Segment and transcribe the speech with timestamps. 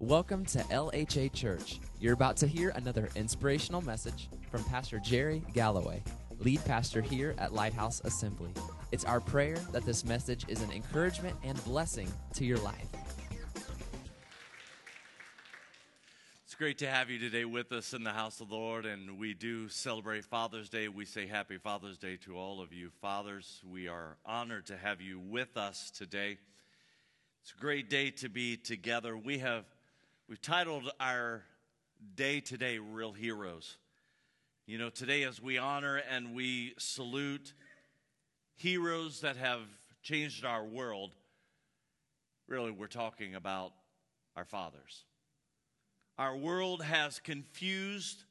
[0.00, 1.78] Welcome to LHA Church.
[2.00, 6.02] You're about to hear another inspirational message from Pastor Jerry Galloway,
[6.38, 8.50] lead pastor here at Lighthouse Assembly.
[8.92, 12.86] It's our prayer that this message is an encouragement and blessing to your life.
[16.46, 19.18] It's great to have you today with us in the house of the Lord, and
[19.18, 20.88] we do celebrate Father's Day.
[20.88, 23.60] We say Happy Father's Day to all of you fathers.
[23.70, 26.38] We are honored to have you with us today.
[27.42, 29.14] It's a great day to be together.
[29.14, 29.66] We have
[30.30, 31.42] we've titled our
[32.14, 33.78] day today Real Heroes.
[34.64, 37.52] You know, today as we honor and we salute
[38.54, 39.62] heroes that have
[40.04, 41.16] changed our world,
[42.46, 43.72] really we're talking about
[44.36, 45.02] our fathers.
[46.16, 48.22] Our world has confused,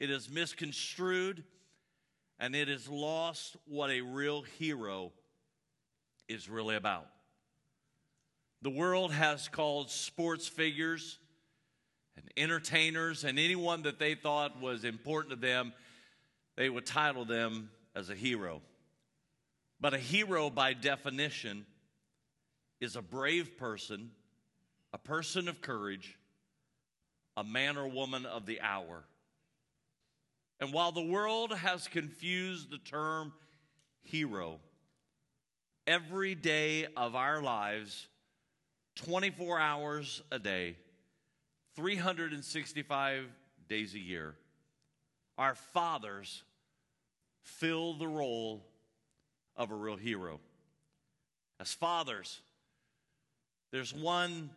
[0.00, 1.44] it is misconstrued,
[2.40, 5.12] and it has lost what a real hero
[6.28, 7.08] is really about.
[8.64, 11.18] The world has called sports figures
[12.16, 15.74] and entertainers and anyone that they thought was important to them,
[16.56, 18.62] they would title them as a hero.
[19.82, 21.66] But a hero, by definition,
[22.80, 24.12] is a brave person,
[24.94, 26.16] a person of courage,
[27.36, 29.04] a man or woman of the hour.
[30.58, 33.34] And while the world has confused the term
[34.04, 34.58] hero,
[35.86, 38.08] every day of our lives,
[38.96, 40.76] 24 hours a day,
[41.76, 43.26] 365
[43.68, 44.34] days a year,
[45.36, 46.42] our fathers
[47.42, 48.64] fill the role
[49.56, 50.40] of a real hero.
[51.60, 52.40] As fathers,
[53.70, 54.50] there's one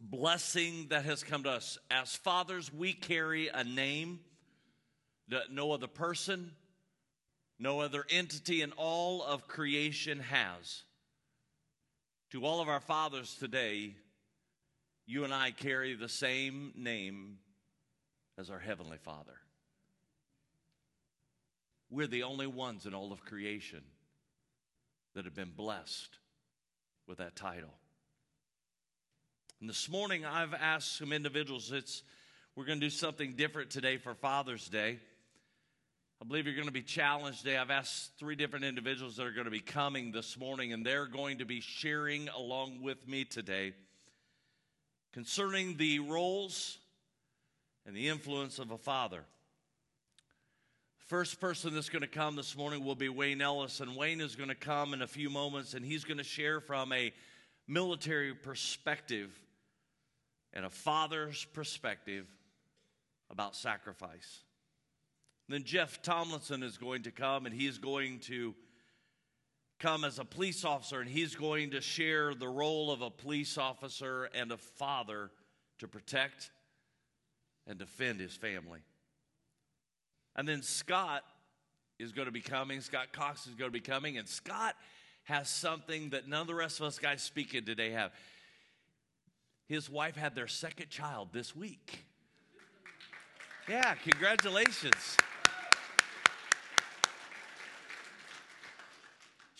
[0.00, 1.78] blessing that has come to us.
[1.90, 4.20] As fathers, we carry a name
[5.28, 6.52] that no other person,
[7.58, 10.82] no other entity in all of creation has.
[12.32, 13.94] To all of our fathers today,
[15.06, 17.38] you and I carry the same name
[18.36, 19.36] as our Heavenly Father.
[21.88, 23.82] We're the only ones in all of creation
[25.14, 26.18] that have been blessed
[27.06, 27.72] with that title.
[29.60, 31.72] And this morning, I've asked some individuals.
[31.72, 32.02] It's
[32.54, 34.98] we're going to do something different today for Father's Day.
[36.20, 37.56] I believe you're going to be challenged today.
[37.56, 41.06] I've asked three different individuals that are going to be coming this morning, and they're
[41.06, 43.72] going to be sharing along with me today
[45.12, 46.78] concerning the roles
[47.86, 49.24] and the influence of a father.
[51.06, 54.34] First person that's going to come this morning will be Wayne Ellis, and Wayne is
[54.34, 57.12] going to come in a few moments, and he's going to share from a
[57.68, 59.30] military perspective
[60.52, 62.26] and a father's perspective
[63.30, 64.42] about sacrifice.
[65.48, 68.54] Then Jeff Tomlinson is going to come and he's going to
[69.78, 73.56] come as a police officer and he's going to share the role of a police
[73.56, 75.30] officer and a father
[75.78, 76.50] to protect
[77.66, 78.80] and defend his family.
[80.36, 81.22] And then Scott
[81.98, 84.74] is going to be coming, Scott Cox is going to be coming, and Scott
[85.24, 88.12] has something that none of the rest of us guys speaking today have.
[89.66, 92.04] His wife had their second child this week.
[93.68, 95.16] Yeah, congratulations.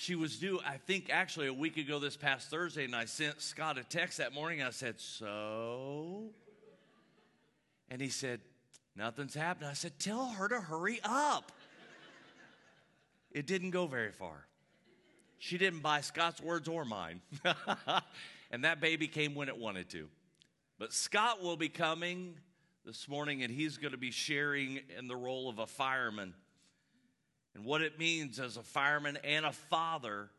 [0.00, 3.42] She was due, I think, actually a week ago this past Thursday, and I sent
[3.42, 4.62] Scott a text that morning.
[4.62, 6.30] I said, So?
[7.90, 8.38] And he said,
[8.94, 9.68] Nothing's happened.
[9.68, 11.50] I said, Tell her to hurry up.
[13.32, 14.46] It didn't go very far.
[15.38, 17.20] She didn't buy Scott's words or mine.
[18.52, 20.06] and that baby came when it wanted to.
[20.78, 22.36] But Scott will be coming
[22.86, 26.34] this morning, and he's going to be sharing in the role of a fireman
[27.54, 30.30] and what it means as a fireman and a father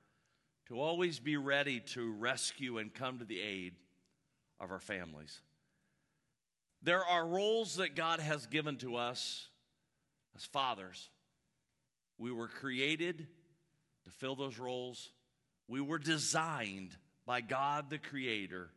[0.68, 3.74] to always be ready to rescue and come to the aid
[4.60, 5.42] of our families.
[6.82, 9.48] There are roles that God has given to us
[10.36, 11.10] as fathers.
[12.18, 13.28] We were created
[14.06, 15.12] to fill those roles.
[15.68, 16.96] We were designed
[17.26, 18.70] by God the Creator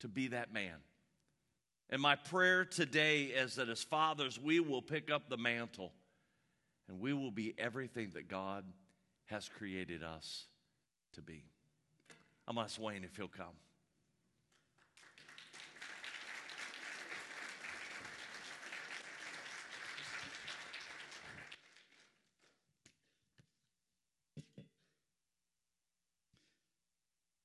[0.00, 0.74] to be that man.
[1.90, 5.92] And my prayer today is that as fathers, we will pick up the mantle
[6.92, 8.64] and we will be everything that God
[9.24, 10.44] has created us
[11.14, 11.42] to be.
[12.46, 13.46] I'm going to ask Wayne if he'll come.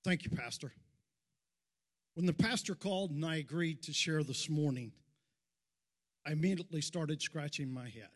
[0.04, 0.74] Thank you, Pastor.
[2.16, 4.92] When the pastor called and I agreed to share this morning,
[6.26, 8.10] I immediately started scratching my head.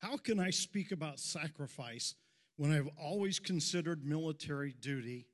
[0.00, 2.14] How can I speak about sacrifice
[2.56, 5.26] when I've always considered military duty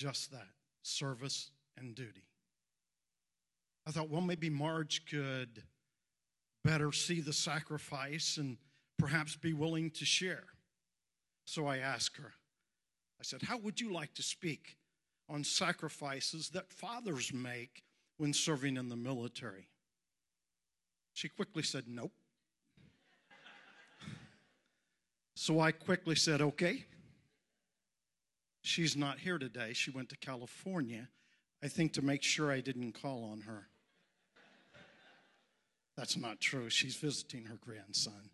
[0.00, 0.48] just that
[0.82, 2.24] service and duty.
[3.86, 5.62] I thought, well, maybe Marge could
[6.64, 8.56] better see the sacrifice and
[8.98, 10.44] perhaps be willing to share.
[11.44, 12.32] So I asked her,
[13.18, 14.76] I said, How would you like to speak
[15.28, 17.82] on sacrifices that fathers make
[18.18, 19.68] when serving in the military?
[21.12, 22.12] She quickly said, Nope.
[25.40, 26.84] So I quickly said, Okay.
[28.60, 29.72] She's not here today.
[29.72, 31.08] She went to California,
[31.64, 33.68] I think, to make sure I didn't call on her.
[35.96, 36.68] That's not true.
[36.68, 38.28] She's visiting her grandson.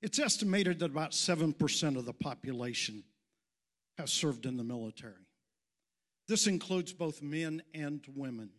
[0.00, 3.02] It's estimated that about 7% of the population
[3.98, 5.26] has served in the military.
[6.28, 8.50] This includes both men and women.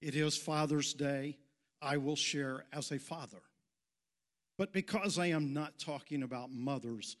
[0.00, 1.36] It is Father's Day.
[1.82, 3.42] I will share as a father.
[4.58, 7.16] But because I am not talking about mothers,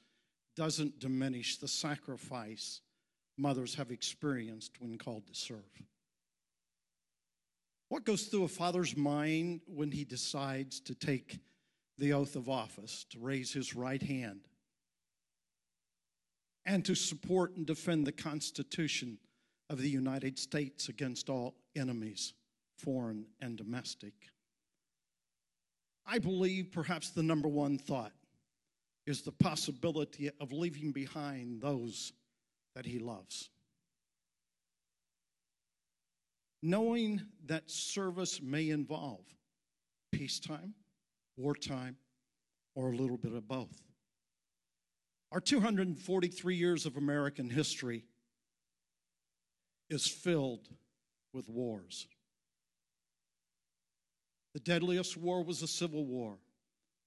[0.56, 2.80] doesn't diminish the sacrifice
[3.36, 5.60] mothers have experienced when called to serve.
[7.88, 11.38] What goes through a father's mind when he decides to take
[11.98, 14.40] the oath of office, to raise his right hand,
[16.64, 19.18] and to support and defend the Constitution
[19.70, 22.34] of the United States against all enemies,
[22.76, 24.14] foreign and domestic.
[26.06, 28.12] I believe perhaps the number one thought
[29.06, 32.12] is the possibility of leaving behind those
[32.74, 33.50] that he loves.
[36.62, 39.24] Knowing that service may involve
[40.12, 40.74] peacetime,
[41.36, 41.96] wartime,
[42.74, 43.82] or a little bit of both.
[45.32, 48.04] Our 243 years of American history
[49.90, 50.68] is filled
[51.32, 52.06] with wars.
[54.56, 56.38] The deadliest war was the Civil War.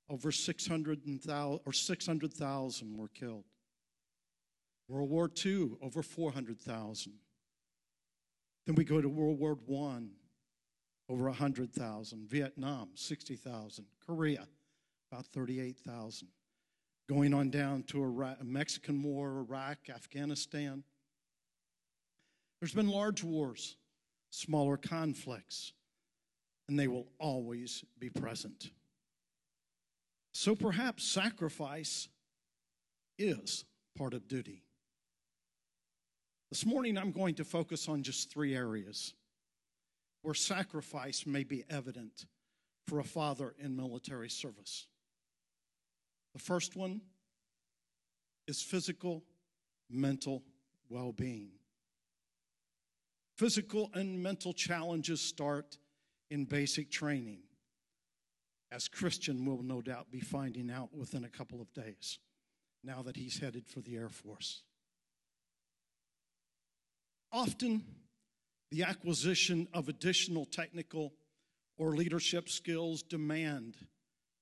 [0.08, 3.46] Over 600,000 or 600,000 were killed.
[4.88, 7.14] World War II, over 400,000.
[8.68, 10.02] Then we go to World War I,
[11.12, 12.30] over 100,000.
[12.30, 13.86] Vietnam, 60,000.
[14.06, 14.48] Korea,
[15.12, 16.28] about 38,000.
[17.10, 20.84] Going on down to Iraq, Mexican War, Iraq, Afghanistan.
[22.62, 23.76] There's been large wars,
[24.30, 25.74] smaller conflicts,
[26.70, 28.70] and they will always be present.
[30.34, 32.08] So perhaps sacrifice
[33.18, 33.66] is
[33.98, 34.62] part of duty.
[36.52, 39.16] This morning, I'm going to focus on just three areas
[40.22, 42.26] where sacrifice may be evident
[42.88, 44.86] for a father in military service.
[46.34, 47.02] The first one
[48.48, 49.24] is physical,
[49.90, 50.44] mental
[50.88, 51.50] well being.
[53.38, 55.80] Physical and mental challenges start
[56.30, 57.40] in basic training,
[58.72, 62.20] as Christian will no doubt be finding out within a couple of days,
[62.84, 64.62] now that he's headed for the Air Force.
[67.32, 67.84] Often,
[68.72, 71.14] the acquisition of additional technical
[71.78, 73.78] or leadership skills demand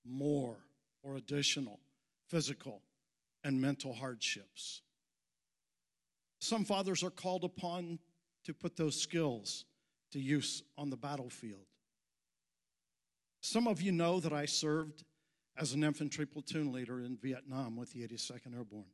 [0.06, 0.58] more
[1.04, 1.80] or additional
[2.28, 2.82] physical
[3.44, 4.82] and mental hardships.
[6.40, 8.00] Some fathers are called upon
[8.46, 9.66] to put those skills
[10.12, 11.66] to use on the battlefield.
[13.50, 15.06] Some of you know that I served
[15.58, 18.92] as an infantry platoon leader in Vietnam with the 82nd Airborne.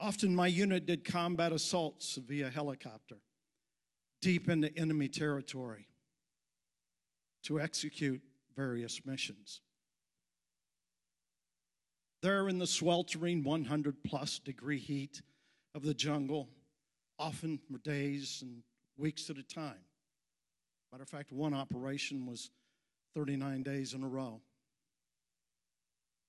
[0.00, 3.18] Often my unit did combat assaults via helicopter
[4.22, 5.86] deep into enemy territory
[7.42, 8.22] to execute
[8.56, 9.60] various missions.
[12.22, 15.20] There in the sweltering 100 plus degree heat
[15.74, 16.48] of the jungle,
[17.18, 18.62] often for days and
[18.96, 19.84] weeks at a time.
[20.90, 22.48] Matter of fact, one operation was
[23.18, 24.40] 39 days in a row.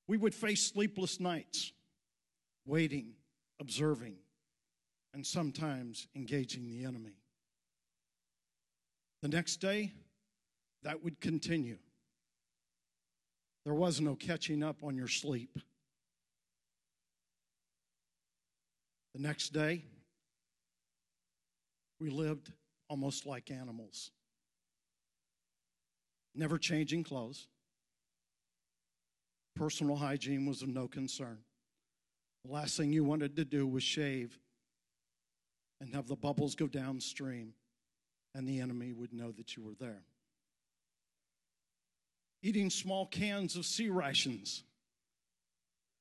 [0.07, 1.71] We would face sleepless nights,
[2.65, 3.13] waiting
[3.59, 4.15] observing,
[5.13, 7.13] and sometimes engaging the enemy.
[9.21, 9.91] The next day,
[10.81, 11.77] that would continue.
[13.65, 15.59] There was no catching up on your sleep.
[19.13, 19.83] The next day,
[21.99, 22.51] we lived
[22.87, 24.09] almost like animals,
[26.35, 27.47] never changing clothes.
[29.55, 31.39] Personal hygiene was of no concern.
[32.45, 34.39] The last thing you wanted to do was shave
[35.81, 37.53] and have the bubbles go downstream,
[38.35, 40.03] and the enemy would know that you were there.
[42.41, 44.63] Eating small cans of C rations,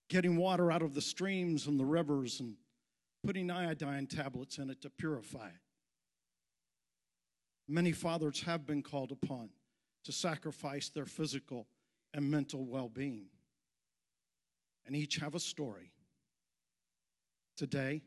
[0.08, 2.54] getting water out of the streams and the rivers, and
[3.24, 5.60] putting iodine tablets in it to purify it.
[7.68, 9.50] Many fathers have been called upon
[10.08, 11.66] to sacrifice their physical
[12.14, 13.26] and mental well being,
[14.86, 15.92] and each have a story
[17.58, 18.02] Today,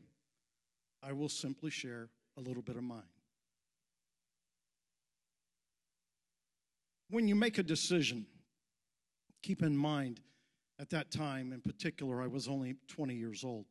[1.02, 3.02] I will simply share a little bit of mine.
[7.10, 8.24] When you make a decision,
[9.42, 10.22] keep in mind
[10.80, 13.66] at that time in particular, I was only 20 years old.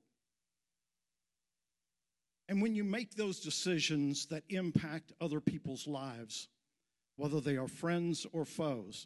[2.47, 6.47] And when you make those decisions that impact other people's lives,
[7.21, 9.05] whether they are friends or foes,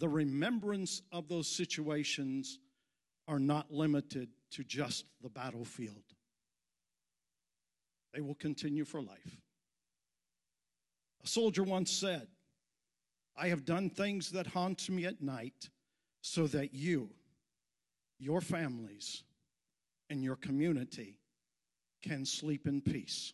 [0.00, 2.58] the remembrance of those situations
[3.26, 6.04] are not limited to just the battlefield.
[8.12, 9.40] They will continue for life.
[11.24, 12.26] A soldier once said,
[13.34, 15.70] I have done things that haunt me at night
[16.20, 17.08] so that you,
[18.18, 19.24] your families,
[20.10, 21.16] and your community
[22.02, 23.32] can sleep in peace.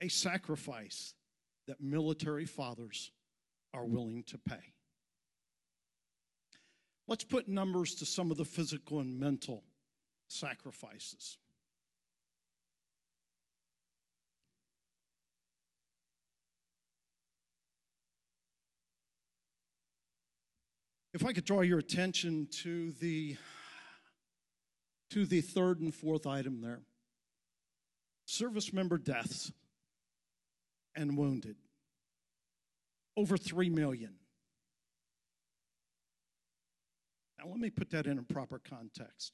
[0.00, 1.14] A sacrifice
[1.66, 3.10] that military fathers
[3.74, 4.72] are willing to pay.
[7.06, 9.64] Let's put numbers to some of the physical and mental
[10.28, 11.38] sacrifices.
[21.12, 23.36] If I could draw your attention to the
[25.10, 26.82] to the third and fourth item there.
[28.26, 29.52] Service member deaths
[30.96, 31.56] and wounded.
[33.16, 34.14] Over 3 million.
[37.38, 39.32] Now, let me put that in a proper context.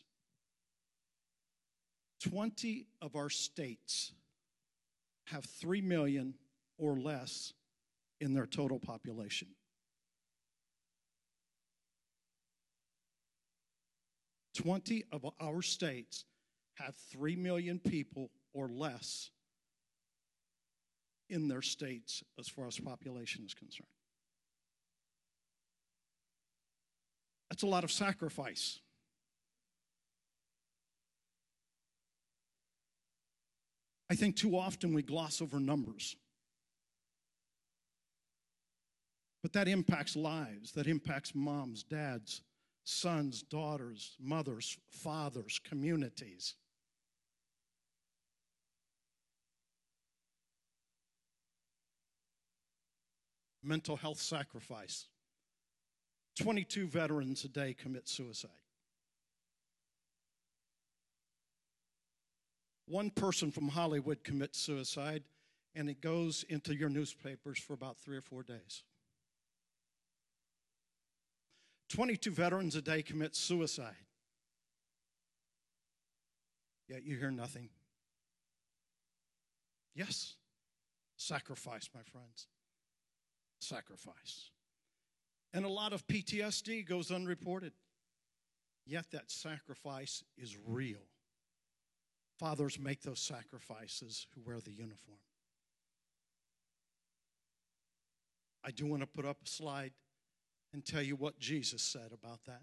[2.20, 4.12] 20 of our states
[5.26, 6.34] have 3 million
[6.78, 7.52] or less
[8.20, 9.48] in their total population.
[14.56, 16.24] 20 of our states
[16.74, 19.30] have 3 million people or less
[21.28, 23.88] in their states as far as population is concerned.
[27.50, 28.80] That's a lot of sacrifice.
[34.08, 36.16] I think too often we gloss over numbers.
[39.42, 42.42] But that impacts lives, that impacts moms, dads,
[42.84, 46.54] sons, daughters, mothers, fathers, communities.
[53.66, 55.06] Mental health sacrifice.
[56.38, 58.50] 22 veterans a day commit suicide.
[62.86, 65.24] One person from Hollywood commits suicide,
[65.74, 68.84] and it goes into your newspapers for about three or four days.
[71.88, 73.96] 22 veterans a day commit suicide.
[76.88, 77.70] Yet you hear nothing.
[79.96, 80.36] Yes,
[81.16, 82.46] sacrifice, my friends.
[83.60, 84.50] Sacrifice.
[85.52, 87.72] And a lot of PTSD goes unreported.
[88.84, 91.08] Yet that sacrifice is real.
[92.38, 95.18] Fathers make those sacrifices who wear the uniform.
[98.62, 99.92] I do want to put up a slide
[100.72, 102.62] and tell you what Jesus said about that.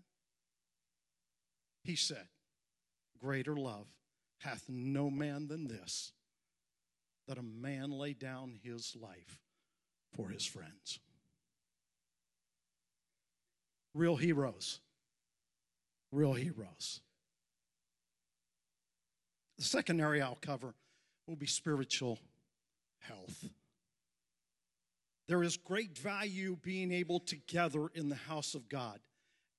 [1.83, 2.27] He said,
[3.19, 3.87] Greater love
[4.39, 6.11] hath no man than this,
[7.27, 9.42] that a man lay down his life
[10.15, 10.99] for his friends.
[13.93, 14.79] Real heroes.
[16.11, 17.01] Real heroes.
[19.57, 20.73] The second area I'll cover
[21.27, 22.19] will be spiritual
[22.99, 23.49] health.
[25.27, 28.99] There is great value being able to gather in the house of God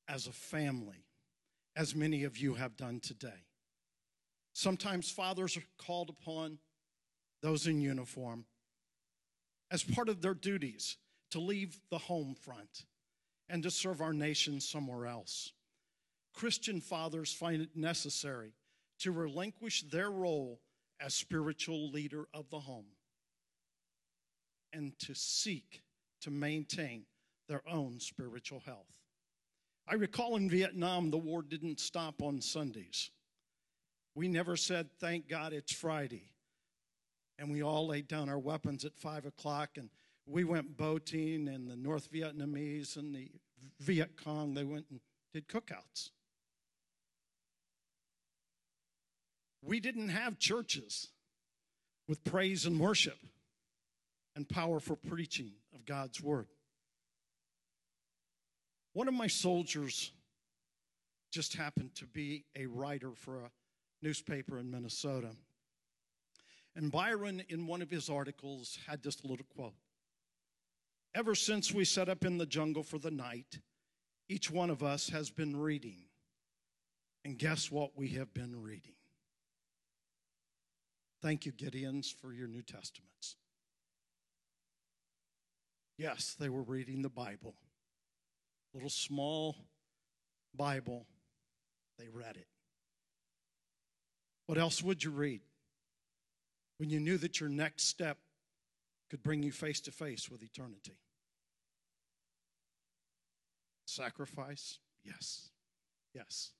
[0.08, 1.06] as a family,
[1.74, 3.46] as many of you have done today.
[4.52, 6.58] Sometimes fathers are called upon,
[7.42, 8.44] those in uniform,
[9.74, 10.98] as part of their duties
[11.32, 12.84] to leave the home front
[13.48, 15.52] and to serve our nation somewhere else.
[16.32, 18.52] Christian fathers find it necessary
[19.00, 20.60] to relinquish their role
[21.00, 22.86] as spiritual leader of the home
[24.72, 25.82] and to seek
[26.20, 27.04] to maintain
[27.48, 29.00] their own spiritual health.
[29.88, 33.10] I recall in Vietnam, the war didn't stop on Sundays.
[34.14, 36.30] We never said, Thank God it's Friday.
[37.38, 39.88] And we all laid down our weapons at 5 o'clock and
[40.26, 43.30] we went boating, and the North Vietnamese and the
[43.80, 45.00] Viet Cong, they went and
[45.32, 46.10] did cookouts.
[49.62, 51.08] We didn't have churches
[52.08, 53.18] with praise and worship
[54.36, 56.46] and power for preaching of God's word.
[58.92, 60.12] One of my soldiers
[61.32, 63.50] just happened to be a writer for a
[64.02, 65.30] newspaper in Minnesota.
[66.76, 69.74] And Byron, in one of his articles, had this little quote
[71.14, 73.60] Ever since we set up in the jungle for the night,
[74.28, 76.06] each one of us has been reading.
[77.24, 78.94] And guess what we have been reading?
[81.22, 83.36] Thank you, Gideons, for your New Testaments.
[85.96, 87.54] Yes, they were reading the Bible.
[88.74, 89.56] Little small
[90.54, 91.06] Bible.
[91.98, 92.48] They read it.
[94.46, 95.40] What else would you read
[96.78, 98.18] when you knew that your next step
[99.10, 100.98] could bring you face to face with eternity?
[103.86, 104.78] Sacrifice?
[105.04, 105.50] Yes.
[106.14, 106.50] Yes.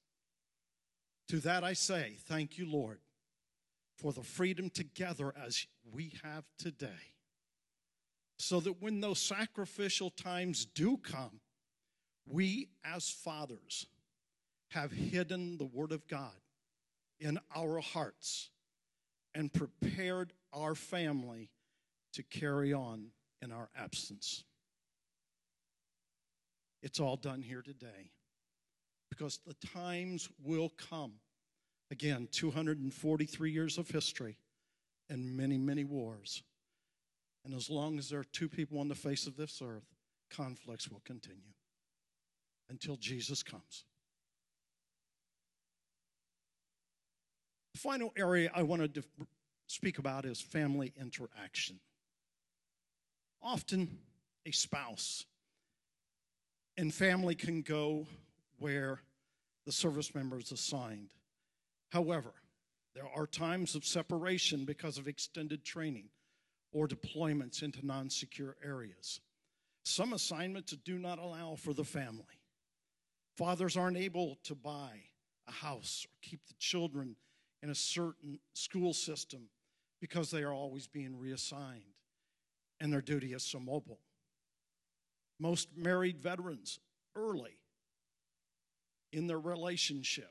[1.29, 2.99] To that I say, thank you, Lord,
[3.97, 7.15] for the freedom together as we have today.
[8.39, 11.41] So that when those sacrificial times do come,
[12.27, 13.87] we as fathers
[14.71, 16.35] have hidden the Word of God
[17.21, 18.51] in our hearts
[19.35, 21.51] and prepared our family
[22.13, 23.09] to carry on
[23.43, 24.45] in our absence.
[26.83, 28.13] It's all done here today
[29.11, 31.15] because the times will come.
[31.91, 34.39] Again, 243 years of history
[35.09, 36.43] and many, many wars.
[37.45, 39.85] And as long as there are two people on the face of this earth,
[40.31, 41.53] conflicts will continue
[42.71, 43.85] until Jesus comes.
[47.75, 49.05] The final area I wanted to
[49.67, 51.81] speak about is family interaction.
[53.43, 53.99] Often,
[54.47, 55.27] a spouse
[56.77, 58.07] and family can go
[58.59, 59.01] where
[59.67, 61.11] the service member is assigned.
[61.91, 62.33] However,
[62.95, 66.09] there are times of separation because of extended training
[66.73, 69.21] or deployments into non secure areas.
[69.85, 72.41] Some assignments do not allow for the family.
[73.37, 75.03] Fathers aren't able to buy
[75.49, 77.17] a house or keep the children
[77.65, 79.49] in a certain school system
[79.99, 81.95] because they are always being reassigned
[82.79, 84.01] and their duty is so mobile.
[85.41, 86.79] Most married veterans
[87.17, 87.57] early
[89.15, 90.31] in their relationship,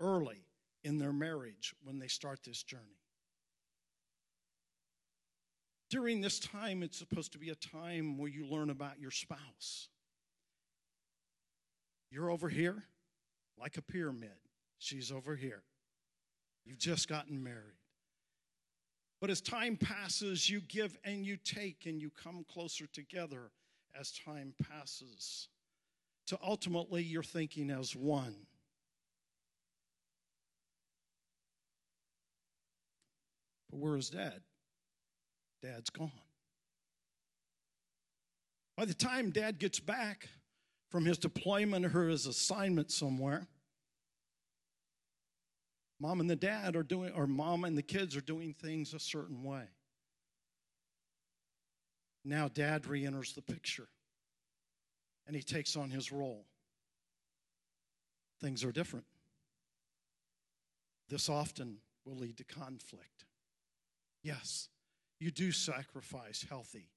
[0.00, 0.44] early
[0.84, 3.00] in their marriage when they start this journey.
[5.88, 9.88] During this time, it's supposed to be a time where you learn about your spouse.
[12.10, 12.82] You're over here
[13.58, 14.36] like a pyramid,
[14.78, 15.62] she's over here.
[16.66, 17.76] You've just gotten married.
[19.20, 23.50] But as time passes, you give and you take, and you come closer together
[23.98, 25.48] as time passes.
[26.26, 28.34] To ultimately, you're thinking as one.
[33.70, 34.40] But where is dad?
[35.62, 36.10] Dad's gone.
[38.76, 40.28] By the time dad gets back
[40.90, 43.46] from his deployment or his assignment somewhere,
[46.00, 49.00] mom and the dad are doing, or mom and the kids are doing things a
[49.00, 49.64] certain way.
[52.24, 53.88] Now dad re enters the picture
[55.26, 56.44] and he takes on his role.
[58.40, 59.06] Things are different.
[61.08, 63.24] This often will lead to conflict.
[64.22, 64.68] Yes,
[65.20, 66.90] you do sacrifice healthy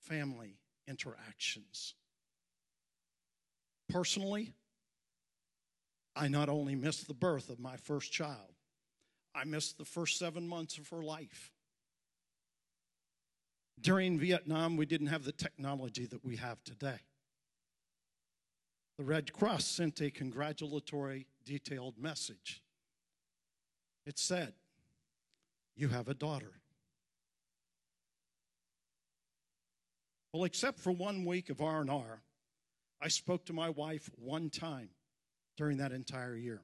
[0.00, 1.94] family interactions.
[3.88, 4.52] Personally,
[6.16, 8.54] I not only missed the birth of my first child,
[9.34, 11.50] I missed the first seven months of her life.
[13.80, 17.00] During Vietnam, we didn't have the technology that we have today.
[18.96, 22.62] The Red Cross sent a congratulatory, detailed message.
[24.06, 24.52] It said,
[25.74, 26.52] You have a daughter.
[30.32, 32.22] Well, except for one week of R&R,
[33.00, 34.90] I spoke to my wife one time
[35.56, 36.62] during that entire year.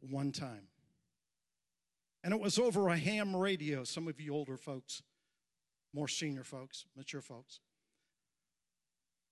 [0.00, 0.68] One time.
[2.22, 3.84] And it was over a ham radio.
[3.84, 5.02] Some of you older folks,
[5.94, 7.60] more senior folks, mature folks.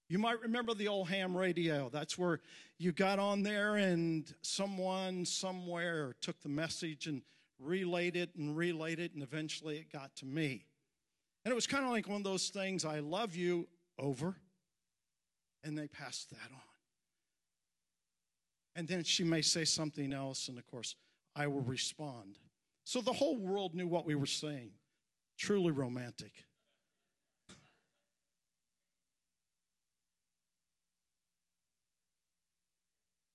[0.08, 1.88] You might remember the old ham radio.
[1.88, 2.40] That's where
[2.78, 7.22] you got on there and someone somewhere took the message and
[7.58, 10.66] relayed it and relayed it, and eventually it got to me.
[11.44, 13.66] And it was kind of like one of those things I love you
[13.98, 14.36] over,
[15.62, 16.73] and they passed that on.
[18.76, 20.96] And then she may say something else, and of course,
[21.36, 22.38] I will respond.
[22.84, 24.70] So the whole world knew what we were saying.
[25.38, 26.32] Truly romantic.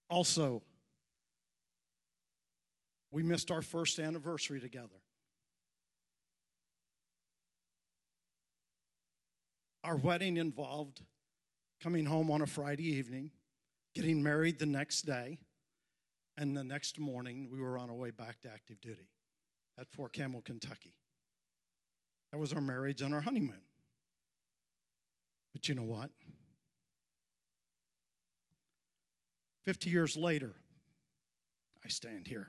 [0.10, 0.63] Also,
[3.12, 4.88] we missed our first anniversary together.
[9.84, 11.02] Our wedding involved
[11.82, 13.32] coming home on a Friday evening,
[14.00, 15.38] getting married the next day,
[16.38, 19.10] and the next morning we were on our way back to active duty
[19.78, 20.96] at Fort Campbell, Kentucky.
[22.32, 23.60] That was our marriage and our honeymoon.
[25.52, 26.12] But you know what?
[29.66, 30.56] 50 years later,
[31.84, 32.48] I stand here.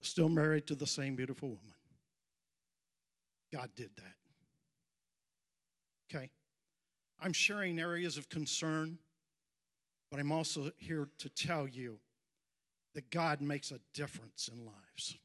[0.00, 1.74] still married to the same beautiful woman.
[3.52, 4.14] God did that.
[6.16, 6.30] Okay?
[7.20, 8.98] I'm sharing areas of concern,
[10.10, 11.98] but I'm also here to tell you
[12.94, 15.16] that God makes a difference in lives.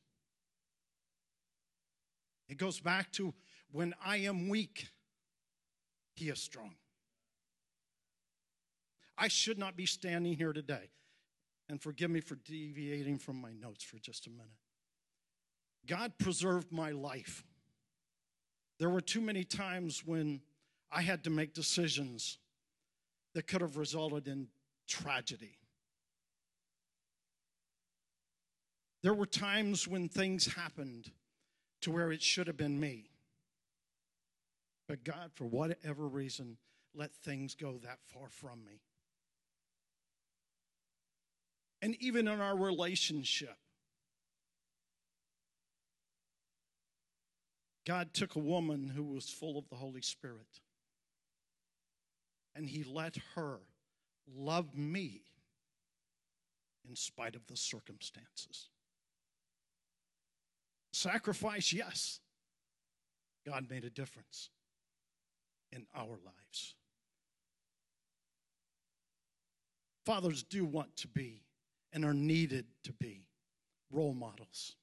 [2.49, 3.33] It goes back to
[3.71, 4.87] when I am weak,
[6.15, 6.75] He is strong.
[9.17, 10.89] I should not be standing here today.
[11.69, 14.49] And forgive me for deviating from my notes for just a minute.
[15.87, 17.43] God preserved my life.
[18.79, 20.41] There were too many times when
[20.93, 22.37] I had to make decisions
[23.33, 24.47] that could have resulted in
[24.87, 25.57] tragedy.
[29.01, 31.11] There were times when things happened
[31.81, 33.09] to where it should have been me.
[34.87, 36.57] But God, for whatever reason,
[36.93, 38.81] let things go that far from me.
[41.81, 43.57] And even in our relationship,
[47.85, 50.61] God took a woman who was full of the Holy Spirit
[52.55, 53.59] and He let her
[54.35, 55.21] love me
[56.87, 58.69] in spite of the circumstances.
[60.91, 62.19] Sacrifice, yes.
[63.45, 64.49] God made a difference
[65.71, 66.75] in our lives.
[70.05, 71.43] Fathers do want to be
[71.91, 73.25] and are needed to be
[73.91, 74.75] role models.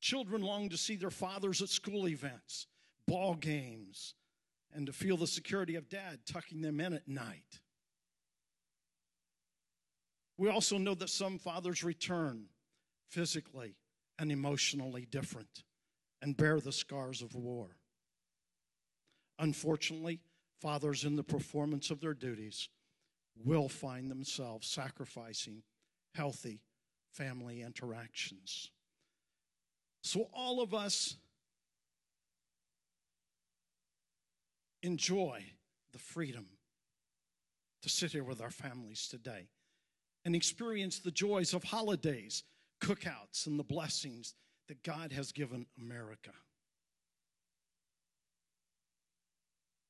[0.00, 2.66] Children long to see their fathers at school events,
[3.06, 4.14] ball games,
[4.74, 7.60] and to feel the security of dad tucking them in at night.
[10.36, 12.46] We also know that some fathers return
[13.08, 13.76] physically
[14.18, 15.62] and emotionally different
[16.20, 17.76] and bear the scars of war.
[19.38, 20.20] Unfortunately,
[20.60, 22.68] fathers in the performance of their duties
[23.36, 25.62] will find themselves sacrificing
[26.14, 26.60] healthy
[27.12, 28.70] family interactions.
[30.02, 31.16] So, all of us
[34.84, 35.42] enjoy
[35.92, 36.46] the freedom
[37.82, 39.48] to sit here with our families today
[40.24, 42.44] and experience the joys of holidays
[42.80, 44.34] cookouts and the blessings
[44.68, 46.32] that God has given America.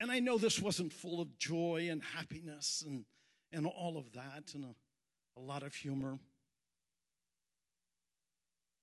[0.01, 3.05] And I know this wasn't full of joy and happiness and,
[3.53, 6.19] and all of that and a, a lot of humor.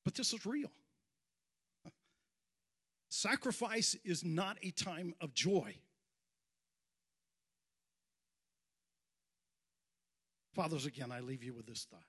[0.04, 0.72] But this is real.
[3.10, 5.76] Sacrifice is not a time of joy.
[10.54, 12.04] Fathers, again, I leave you with this thought.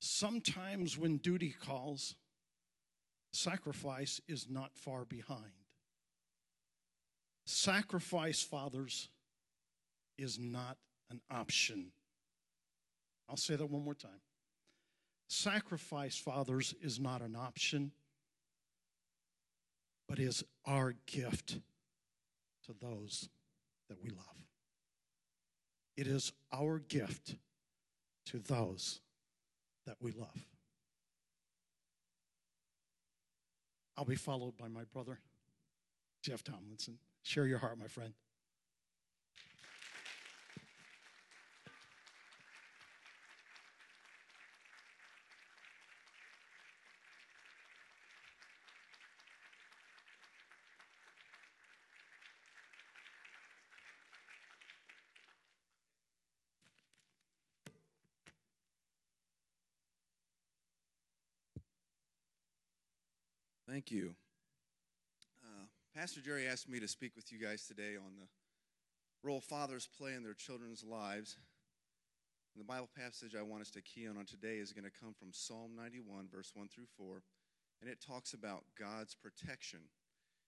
[0.00, 2.16] Sometimes when duty calls,
[3.32, 5.52] sacrifice is not far behind.
[7.46, 9.08] Sacrifice, fathers,
[10.18, 10.76] is not
[11.10, 11.92] an option.
[13.28, 14.20] I'll say that one more time.
[15.28, 17.92] Sacrifice, fathers, is not an option,
[20.08, 21.58] but is our gift
[22.66, 23.28] to those
[23.88, 24.41] that we love.
[26.02, 27.36] It is our gift
[28.26, 28.98] to those
[29.86, 30.48] that we love.
[33.96, 35.20] I'll be followed by my brother,
[36.20, 36.98] Jeff Tomlinson.
[37.22, 38.14] Share your heart, my friend.
[63.82, 64.14] Thank you.
[65.42, 68.28] Uh, Pastor Jerry asked me to speak with you guys today on the
[69.24, 71.36] role fathers play in their children's lives.
[72.54, 75.00] And the Bible passage I want us to key on on today is going to
[75.02, 77.24] come from Psalm 91, verse 1 through 4,
[77.80, 79.80] and it talks about God's protection.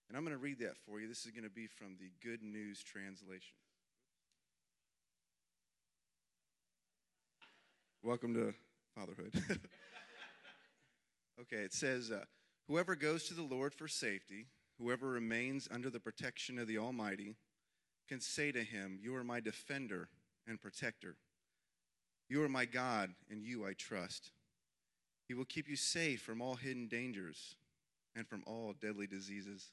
[0.07, 1.09] And I'm going to read that for you.
[1.09, 3.57] This is going to be from the Good News Translation.
[8.01, 8.53] Welcome to
[8.95, 9.33] fatherhood.
[11.41, 12.23] okay, it says, uh,
[12.67, 14.47] Whoever goes to the Lord for safety,
[14.79, 17.35] whoever remains under the protection of the Almighty,
[18.07, 20.09] can say to him, You are my defender
[20.47, 21.15] and protector.
[22.27, 24.31] You are my God, and you I trust.
[25.27, 27.55] He will keep you safe from all hidden dangers
[28.15, 29.71] and from all deadly diseases.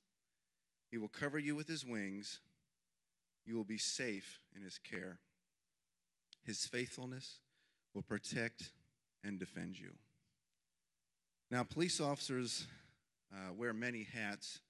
[0.90, 2.40] He will cover you with his wings.
[3.46, 5.18] You will be safe in his care.
[6.44, 7.38] His faithfulness
[7.94, 8.70] will protect
[9.24, 9.92] and defend you.
[11.50, 12.66] Now, police officers
[13.33, 14.61] uh, wear many hats.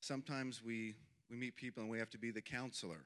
[0.00, 0.94] Sometimes we,
[1.30, 3.04] we meet people and we have to be the counselor.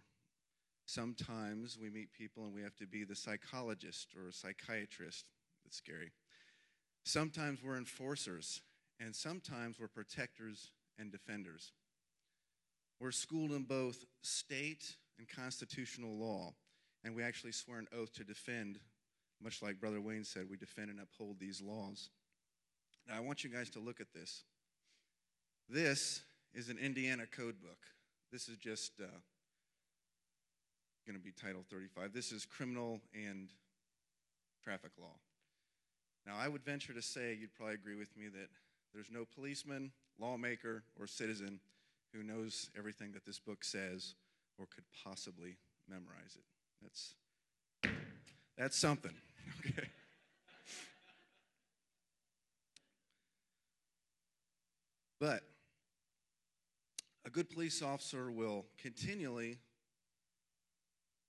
[0.86, 5.26] Sometimes we meet people and we have to be the psychologist or psychiatrist.
[5.64, 6.12] That's scary.
[7.04, 8.62] Sometimes we're enforcers,
[9.00, 11.72] and sometimes we're protectors and defenders.
[13.00, 16.54] We're schooled in both state and constitutional law,
[17.04, 18.78] and we actually swear an oath to defend,
[19.42, 22.10] much like Brother Wayne said, we defend and uphold these laws.
[23.06, 24.44] Now, I want you guys to look at this.
[25.68, 26.22] This
[26.54, 27.78] is an Indiana code book.
[28.30, 29.06] This is just uh,
[31.06, 32.12] going to be Title 35.
[32.12, 33.48] This is criminal and
[34.62, 35.16] traffic law.
[36.24, 38.48] Now, I would venture to say, you'd probably agree with me, that
[38.94, 41.60] there's no policeman, lawmaker, or citizen
[42.12, 44.14] who knows everything that this book says
[44.58, 45.56] or could possibly
[45.88, 46.44] memorize it.
[46.82, 47.14] That's,
[48.56, 49.14] that's something,
[49.66, 49.88] okay?
[55.18, 55.42] But
[57.26, 59.58] a good police officer will continually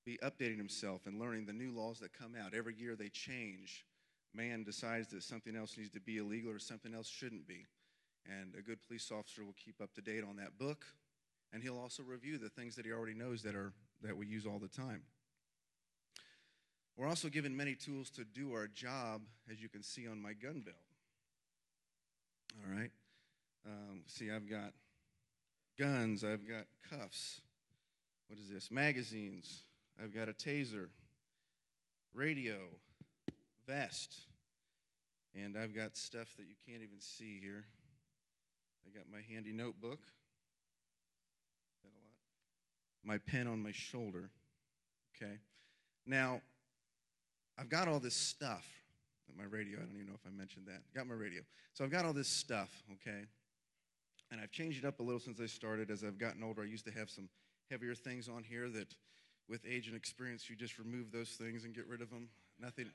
[0.06, 2.54] be updating himself and learning the new laws that come out.
[2.54, 3.84] Every year they change.
[4.34, 7.66] Man decides that something else needs to be illegal or something else shouldn't be.
[8.28, 10.86] And a good police officer will keep up to date on that book,
[11.52, 14.46] and he'll also review the things that he already knows that are that we use
[14.46, 15.02] all the time.
[16.96, 20.34] We're also given many tools to do our job, as you can see on my
[20.34, 20.76] gun belt.
[22.58, 22.92] All right.
[23.66, 24.74] Um, see, I've got
[25.78, 27.42] guns, I've got cuffs.
[28.28, 28.72] What is this?
[28.72, 29.64] Magazines.
[30.02, 30.88] I've got a taser,
[32.14, 32.58] radio,
[33.68, 34.16] vest,
[35.34, 37.66] and I've got stuff that you can't even see here.
[38.86, 40.00] I got my handy notebook.
[41.84, 42.14] That a lot.
[43.04, 44.30] My pen on my shoulder.
[45.16, 45.34] Okay.
[46.06, 46.42] Now,
[47.58, 48.66] I've got all this stuff.
[49.38, 50.82] My radio, I don't even know if I mentioned that.
[50.96, 51.42] Got my radio.
[51.74, 53.26] So I've got all this stuff, okay?
[54.32, 55.90] And I've changed it up a little since I started.
[55.90, 57.30] As I've gotten older, I used to have some
[57.70, 58.94] heavier things on here that,
[59.48, 62.30] with age and experience, you just remove those things and get rid of them.
[62.60, 62.90] Nothing,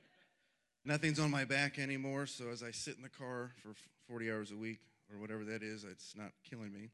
[0.85, 2.27] nothing's on my back anymore.
[2.27, 3.73] So as I sit in the car for
[4.07, 4.79] 40 hours a week,
[5.11, 6.89] or whatever that is, it's not killing me.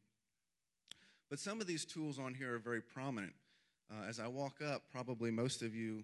[1.29, 3.33] But some of these tools on here are very prominent.
[3.91, 6.03] Uh, as I walk up, probably most of you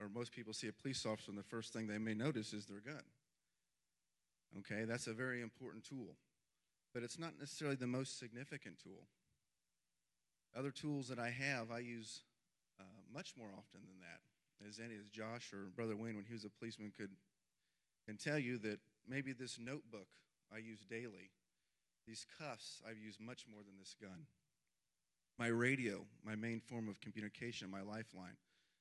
[0.00, 2.66] or most people see a police officer, and the first thing they may notice is
[2.66, 3.02] their gun.
[4.58, 6.16] Okay, that's a very important tool,
[6.96, 9.06] but it's not necessarily the most significant tool.
[10.56, 12.22] Other tools that I have, I use
[12.80, 14.66] uh, much more often than that.
[14.66, 17.10] As any as Josh or Brother Wayne, when he was a policeman, could
[18.06, 20.06] can tell you that maybe this notebook
[20.50, 21.32] I use daily
[22.06, 24.24] these cuffs I've used much more than this gun.
[25.38, 28.38] My radio, my main form of communication, my lifeline,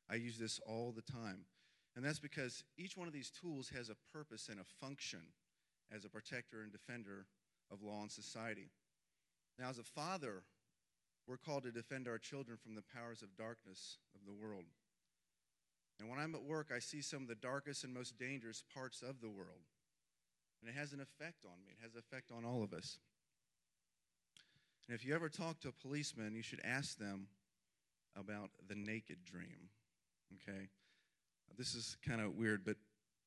[0.10, 1.39] I use this all the time.
[1.97, 5.34] And that's because each one of these tools has a purpose and a function
[5.93, 7.25] as a protector and defender
[7.71, 8.69] of law and society.
[9.60, 10.43] Now, as a father,
[11.28, 14.65] we're called to defend our children from the powers of darkness of the world.
[15.99, 19.01] And when I'm at work, I see some of the darkest and most dangerous parts
[19.01, 19.63] of the world.
[20.62, 22.97] And it has an effect on me, it has an effect on all of us.
[24.88, 27.28] And if you ever talk to a policeman, you should ask them
[28.15, 29.69] about the naked dream.
[30.34, 30.67] Okay?
[31.58, 32.75] This is kind of weird, but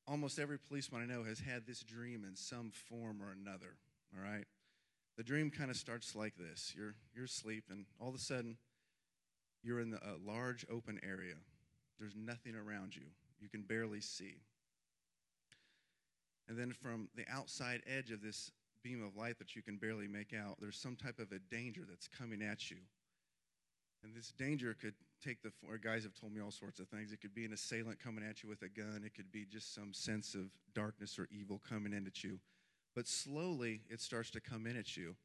[0.07, 3.75] almost every policeman I know has had this dream in some form or another.
[4.15, 4.45] All right?
[5.17, 8.57] The dream kind of starts like this you're, you're asleep, and all of a sudden,
[9.63, 11.35] you're in the, a large open area.
[11.99, 13.07] There's nothing around you,
[13.39, 14.37] you can barely see.
[16.47, 18.51] And then from the outside edge of this
[18.83, 21.81] beam of light that you can barely make out, there's some type of a danger
[21.87, 22.77] that's coming at you.
[24.03, 24.93] And this danger could
[25.23, 25.51] take the,
[25.83, 27.11] guys have told me all sorts of things.
[27.11, 29.75] It could be an assailant coming at you with a gun, it could be just
[29.75, 32.39] some sense of darkness or evil coming in at you.
[32.95, 35.15] But slowly it starts to come in at you,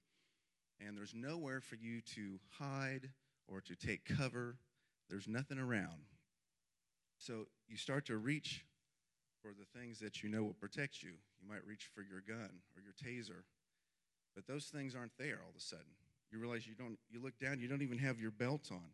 [0.80, 3.10] and there's nowhere for you to hide
[3.48, 4.56] or to take cover.
[5.08, 6.06] There's nothing around.
[7.18, 8.64] So you start to reach
[9.42, 11.12] for the things that you know will protect you.
[11.40, 13.42] You might reach for your gun or your taser,
[14.34, 15.84] but those things aren't there all of a sudden.
[16.30, 18.90] You realize you don't, you look down, you don't even have your belt on.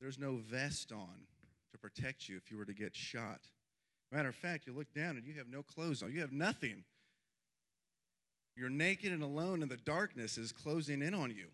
[0.00, 1.26] There's no vest on
[1.72, 3.40] to protect you if you were to get shot.
[4.12, 6.84] Matter of fact, you look down and you have no clothes on, you have nothing.
[8.56, 11.48] You're naked and alone, and the darkness is closing in on you.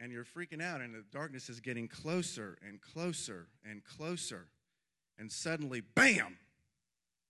[0.00, 4.46] And you're freaking out, and the darkness is getting closer and closer and closer.
[5.18, 6.38] And suddenly, bam!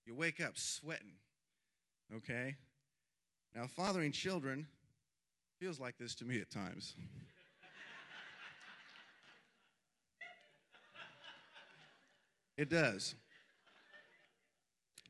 [0.05, 1.15] You wake up sweating.
[2.15, 2.55] Okay?
[3.53, 4.67] Now, fathering children
[5.59, 6.95] feels like this to me at times.
[12.57, 13.15] it does.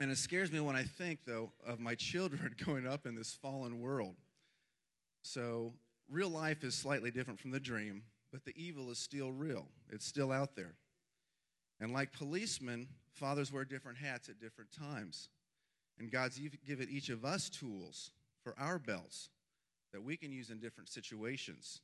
[0.01, 3.33] And it scares me when I think, though, of my children growing up in this
[3.39, 4.15] fallen world.
[5.21, 5.73] So,
[6.09, 9.67] real life is slightly different from the dream, but the evil is still real.
[9.91, 10.73] It's still out there.
[11.79, 15.29] And like policemen, fathers wear different hats at different times.
[15.99, 18.09] And God's given each of us tools
[18.43, 19.29] for our belts
[19.93, 21.81] that we can use in different situations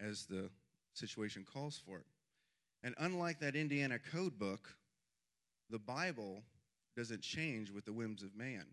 [0.00, 0.48] as the
[0.94, 2.06] situation calls for it.
[2.82, 4.70] And unlike that Indiana code book,
[5.68, 6.44] the Bible
[6.98, 8.64] doesn't change with the whims of man.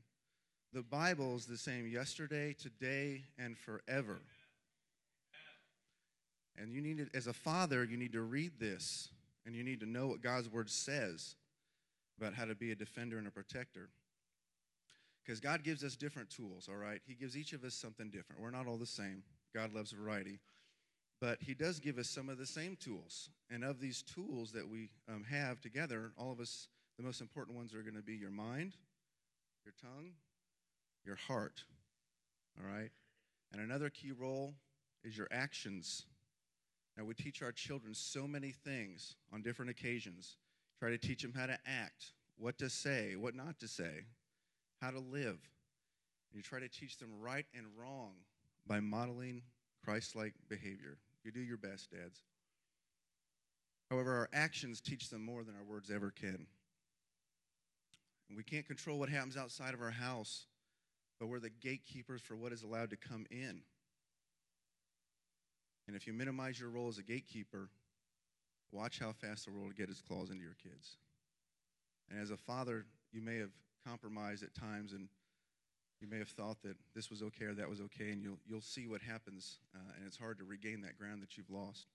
[0.74, 4.20] The Bible is the same yesterday, today, and forever.
[6.58, 9.10] And you need to, as a father, you need to read this
[9.46, 11.36] and you need to know what God's word says
[12.18, 13.90] about how to be a defender and a protector.
[15.24, 17.02] Because God gives us different tools, all right?
[17.06, 18.42] He gives each of us something different.
[18.42, 19.22] We're not all the same.
[19.54, 20.40] God loves variety.
[21.22, 23.30] But He does give us some of the same tools.
[23.52, 27.58] And of these tools that we um, have together, all of us, the most important
[27.58, 28.73] ones are going to be your mind,
[29.65, 30.12] your tongue,
[31.03, 31.63] your heart,
[32.60, 32.91] all right?
[33.51, 34.53] And another key role
[35.03, 36.05] is your actions.
[36.97, 40.38] Now, we teach our children so many things on different occasions.
[40.79, 44.05] Try to teach them how to act, what to say, what not to say,
[44.81, 45.39] how to live.
[46.31, 48.13] And you try to teach them right and wrong
[48.65, 49.41] by modeling
[49.84, 50.97] Christ like behavior.
[51.23, 52.23] You do your best, dads.
[53.89, 56.47] However, our actions teach them more than our words ever can.
[58.34, 60.46] We can't control what happens outside of our house,
[61.20, 63.62] but we're the gatekeepers for what is allowed to come in.
[65.88, 67.70] And if you minimize your role as a gatekeeper,
[68.72, 70.98] watch how fast the world will get its claws into your kids.
[72.10, 73.52] And as a father, you may have
[73.88, 75.08] compromised at times and
[76.02, 78.60] you may have thought that this was okay or that was okay, and you'll, you'll
[78.60, 81.88] see what happens, uh, and it's hard to regain that ground that you've lost.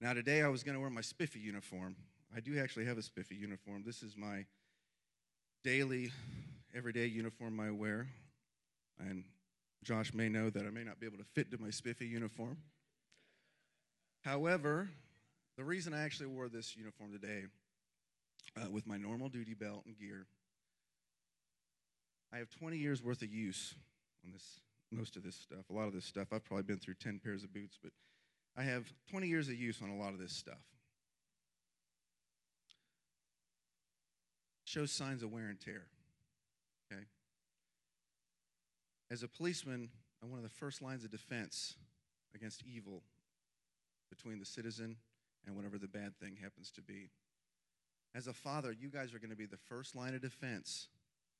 [0.00, 1.96] Now, today I was going to wear my spiffy uniform.
[2.34, 3.82] I do actually have a spiffy uniform.
[3.84, 4.46] This is my
[5.64, 6.12] daily,
[6.76, 8.06] everyday uniform I wear.
[9.00, 9.24] And
[9.82, 12.58] Josh may know that I may not be able to fit into my spiffy uniform.
[14.22, 14.90] However,
[15.56, 17.44] the reason I actually wore this uniform today
[18.60, 20.26] uh, with my normal duty belt and gear,
[22.32, 23.74] I have 20 years worth of use
[24.24, 24.60] on this,
[24.92, 25.70] most of this stuff.
[25.70, 27.92] A lot of this stuff, I've probably been through 10 pairs of boots, but
[28.56, 30.73] I have 20 years of use on a lot of this stuff.
[34.64, 35.86] Shows signs of wear and tear.
[36.90, 37.02] Okay?
[39.10, 39.90] As a policeman,
[40.22, 41.74] I'm one of the first lines of defense
[42.34, 43.02] against evil
[44.10, 44.96] between the citizen
[45.46, 47.10] and whatever the bad thing happens to be.
[48.14, 50.88] As a father, you guys are going to be the first line of defense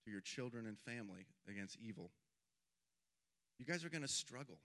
[0.05, 2.11] to your children and family against evil.
[3.59, 4.59] You guys are going to struggle.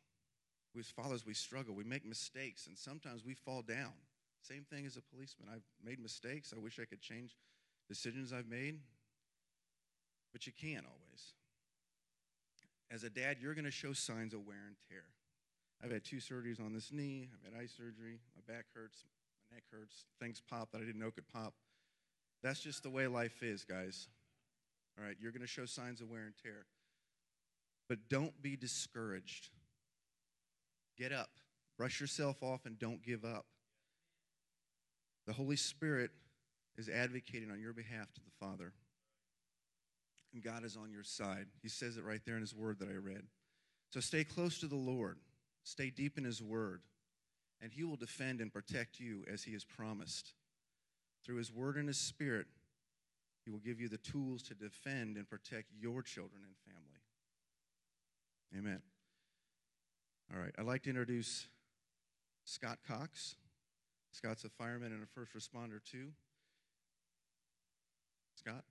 [0.75, 1.75] We, as fathers, we struggle.
[1.75, 3.93] We make mistakes, and sometimes we fall down.
[4.41, 5.49] Same thing as a policeman.
[5.53, 6.53] I've made mistakes.
[6.55, 7.35] I wish I could change
[7.89, 8.79] decisions I've made,
[10.31, 11.33] but you can't always.
[12.91, 15.03] As a dad, you're going to show signs of wear and tear.
[15.83, 17.29] I've had two surgeries on this knee.
[17.33, 18.19] I've had eye surgery.
[18.35, 19.03] My back hurts.
[19.49, 20.05] My neck hurts.
[20.19, 21.53] Things pop that I didn't know could pop.
[22.43, 24.07] That's just the way life is, guys.
[24.97, 26.65] All right, you're going to show signs of wear and tear.
[27.87, 29.49] But don't be discouraged.
[30.97, 31.29] Get up,
[31.77, 33.45] brush yourself off, and don't give up.
[35.25, 36.11] The Holy Spirit
[36.79, 38.71] is advocating on your behalf to the Father.
[40.33, 41.47] And God is on your side.
[41.61, 43.23] He says it right there in His word that I read.
[43.89, 45.17] So stay close to the Lord,
[45.63, 46.81] stay deep in His word,
[47.61, 50.33] and He will defend and protect you as He has promised.
[51.25, 52.47] Through His word and His Spirit,
[53.43, 57.01] He will give you the tools to defend and protect your children and family.
[58.57, 58.81] Amen.
[60.33, 61.47] All right, I'd like to introduce
[62.45, 63.35] Scott Cox.
[64.11, 66.09] Scott's a fireman and a first responder, too.
[68.39, 68.63] Scott?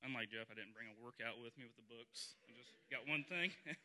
[0.00, 2.40] Unlike Jeff, I didn't bring a workout with me with the books.
[2.48, 3.52] I just got one thing.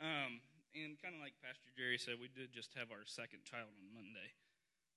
[0.00, 0.38] um,
[0.78, 3.90] and kind of like Pastor Jerry said, we did just have our second child on
[3.90, 4.30] Monday.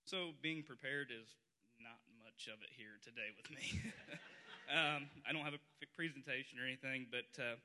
[0.06, 1.34] So being prepared is
[1.86, 3.78] not much of it here today with me.
[4.74, 5.62] um, I don't have a
[5.94, 7.62] presentation or anything, but uh,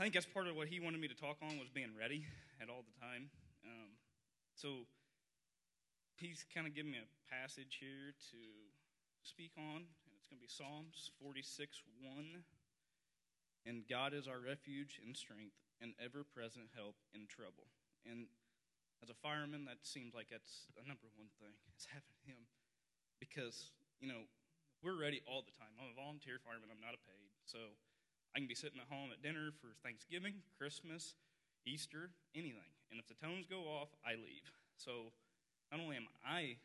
[0.00, 2.24] I think that's part of what he wanted me to talk on was being ready
[2.64, 3.28] at all the time.
[3.60, 3.92] Um,
[4.56, 4.88] so
[6.16, 8.40] he's kind of given me a passage here to
[9.20, 12.40] speak on, and it's going to be Psalms 46 1.
[13.68, 17.70] And God is our refuge and strength, and ever present help in trouble.
[18.02, 18.26] And
[19.02, 22.42] as a fireman, that seems like that's a number one thing is having Him,
[23.22, 23.70] because
[24.02, 24.26] you know
[24.82, 25.70] we're ready all the time.
[25.78, 26.74] I'm a volunteer fireman.
[26.74, 27.70] I'm not a paid, so
[28.34, 31.14] I can be sitting at home at dinner for Thanksgiving, Christmas,
[31.62, 32.74] Easter, anything.
[32.90, 34.50] And if the tones go off, I leave.
[34.74, 35.14] So
[35.70, 36.58] not only am I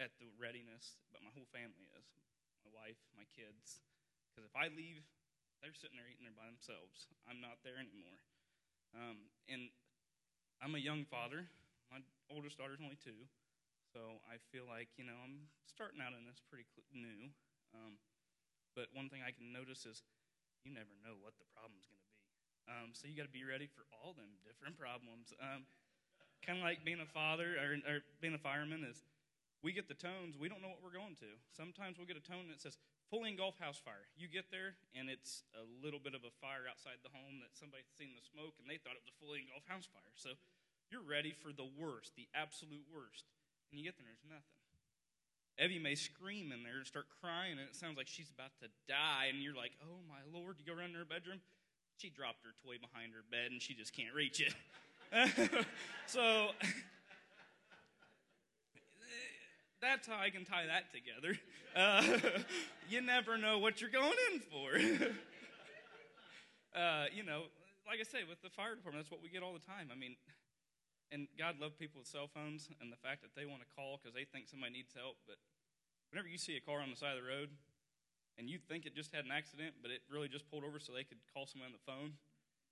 [0.00, 2.08] at the readiness, but my whole family is
[2.64, 3.84] my wife, my kids.
[4.32, 5.04] Because if I leave,
[5.60, 7.12] they're sitting there eating there by themselves.
[7.28, 8.18] I'm not there anymore.
[8.96, 9.68] Um, and
[10.64, 11.44] I'm a young father.
[11.92, 12.00] My
[12.32, 13.28] oldest daughter's only two.
[13.92, 17.28] So I feel like, you know, I'm starting out in this pretty cl- new.
[17.76, 18.00] Um,
[18.72, 20.00] but one thing I can notice is
[20.64, 22.20] you never know what the problem's going to be.
[22.72, 25.36] Um, so you got to be ready for all them different problems.
[25.36, 25.68] Um,
[26.40, 29.04] kind of like being a father or, or being a fireman is
[29.60, 31.30] we get the tones, we don't know what we're going to.
[31.52, 32.80] Sometimes we'll get a tone that says
[33.12, 34.08] fully Gulf house fire.
[34.16, 37.52] You get there and it's a little bit of a fire outside the home that
[37.54, 40.16] somebody's seen the smoke and they thought it was a fully Gulf house fire.
[40.16, 40.34] So
[40.88, 43.28] you're ready for the worst, the absolute worst.
[43.72, 44.60] And you get there and there's nothing.
[45.56, 48.68] Evie may scream in there and start crying, and it sounds like she's about to
[48.88, 49.32] die.
[49.32, 51.40] And you're like, oh my lord, you go around in her bedroom.
[51.96, 54.54] She dropped her toy behind her bed and she just can't reach it.
[56.06, 56.48] so
[59.80, 61.38] that's how I can tie that together.
[61.74, 62.02] Uh,
[62.90, 64.76] you never know what you're going in for.
[66.78, 67.44] uh, you know,
[67.88, 69.88] like I say, with the fire department, that's what we get all the time.
[69.90, 70.16] I mean,
[71.12, 74.00] and God loved people with cell phones and the fact that they want to call
[74.00, 75.20] because they think somebody needs help.
[75.28, 75.36] But
[76.10, 77.52] whenever you see a car on the side of the road
[78.40, 80.90] and you think it just had an accident, but it really just pulled over so
[80.96, 82.16] they could call someone on the phone,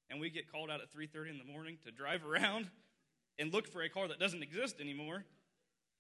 [0.09, 2.73] and we get called out at 3:30 in the morning to drive around
[3.39, 5.25] and look for a car that doesn't exist anymore.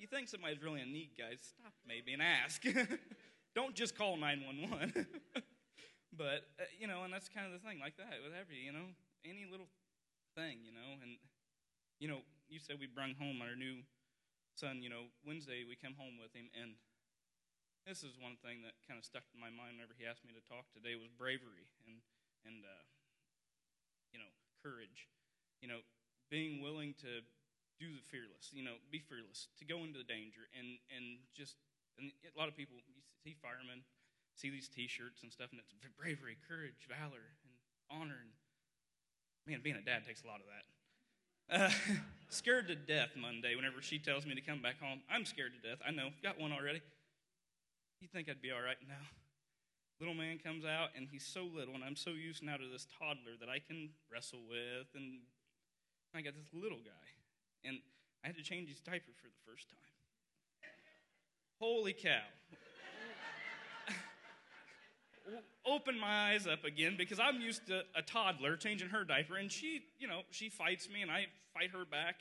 [0.01, 1.53] You think somebody's really in need, guys?
[1.61, 2.65] Stop maybe and ask.
[3.55, 5.07] Don't just call 911.
[6.17, 8.73] but uh, you know, and that's kind of the thing, like that with every, you
[8.73, 8.89] know,
[9.29, 9.69] any little
[10.35, 11.21] thing, you know, and
[12.01, 13.85] you know, you said we brung home our new
[14.57, 14.81] son.
[14.81, 16.81] You know, Wednesday we came home with him, and
[17.85, 20.33] this is one thing that kind of stuck in my mind whenever he asked me
[20.33, 22.01] to talk today was bravery and
[22.49, 22.85] and uh,
[24.11, 24.33] you know
[24.65, 25.07] courage.
[25.61, 25.85] You know,
[26.33, 27.21] being willing to
[27.77, 28.49] do the fearless.
[28.51, 31.61] You know, be fearless to go into the danger and and just
[32.01, 33.85] and a lot of people you see firemen
[34.41, 37.53] see these T-shirts and stuff, and it's bravery, courage, valor, and
[37.91, 38.25] honor.
[38.25, 38.33] And
[39.45, 40.70] man, being a dad takes a lot of that.
[41.51, 41.69] Uh,
[42.29, 45.01] scared to death Monday whenever she tells me to come back home.
[45.11, 45.79] I'm scared to death.
[45.87, 46.11] I know.
[46.23, 46.81] Got one already.
[48.01, 48.79] You think I'd be all right?
[48.89, 49.03] now?
[49.99, 52.87] Little man comes out, and he's so little, and I'm so used now to this
[52.99, 55.21] toddler that I can wrestle with, and
[56.15, 57.09] I got this little guy.
[57.69, 57.81] And
[58.25, 59.79] I had to change his diaper for the first time.
[61.59, 62.25] Holy cow
[65.67, 69.51] open my eyes up again because I'm used to a toddler changing her diaper, and
[69.51, 72.17] she, you know, she fights me, and I fight her back.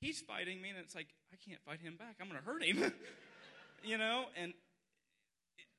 [0.00, 2.16] He's fighting me, and it's like I can't fight him back.
[2.20, 2.92] I'm going to hurt him,
[3.84, 4.26] you know.
[4.36, 4.52] And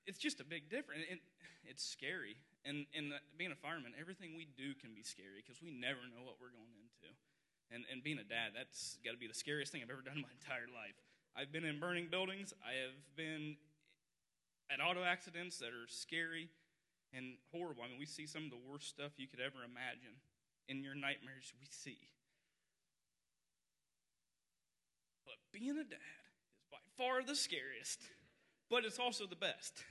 [0.08, 1.04] it's just a big difference.
[1.10, 1.20] It,
[1.66, 5.72] it's scary, and and being a fireman, everything we do can be scary because we
[5.72, 7.12] never know what we're going into.
[7.72, 10.18] And and being a dad, that's got to be the scariest thing I've ever done
[10.18, 10.96] in my entire life.
[11.36, 12.54] I've been in burning buildings.
[12.62, 13.58] I have been
[14.74, 16.50] at auto accidents that are scary
[17.14, 17.86] and horrible.
[17.86, 20.18] I mean, we see some of the worst stuff you could ever imagine
[20.66, 22.10] in your nightmares, we see.
[25.30, 26.26] But being a dad
[26.58, 28.02] is by far the scariest,
[28.70, 29.86] but it's also the best.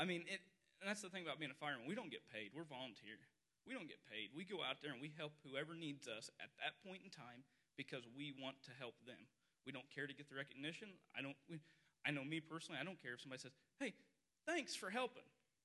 [0.00, 0.40] I mean, it,
[0.80, 1.84] and that's the thing about being a fireman.
[1.84, 3.20] We don't get paid, we're volunteer.
[3.64, 4.28] We don't get paid.
[4.36, 7.48] We go out there and we help whoever needs us at that point in time
[7.80, 9.24] because we want to help them.
[9.64, 11.00] We don't care to get the recognition.
[11.16, 11.36] I don't.
[11.48, 11.64] We,
[12.04, 12.76] I know me personally.
[12.76, 13.96] I don't care if somebody says, "Hey,
[14.46, 15.24] thanks for helping."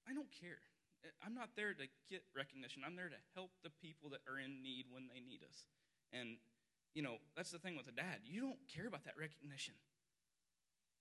[0.10, 0.58] I don't care.
[1.06, 2.82] Uh, I'm not there to get recognition.
[2.86, 5.70] I'm there to help the people that are in need when they need us.
[6.12, 6.42] And,
[6.94, 8.26] you know, that's the thing with a dad.
[8.26, 9.76] You don't care about that recognition.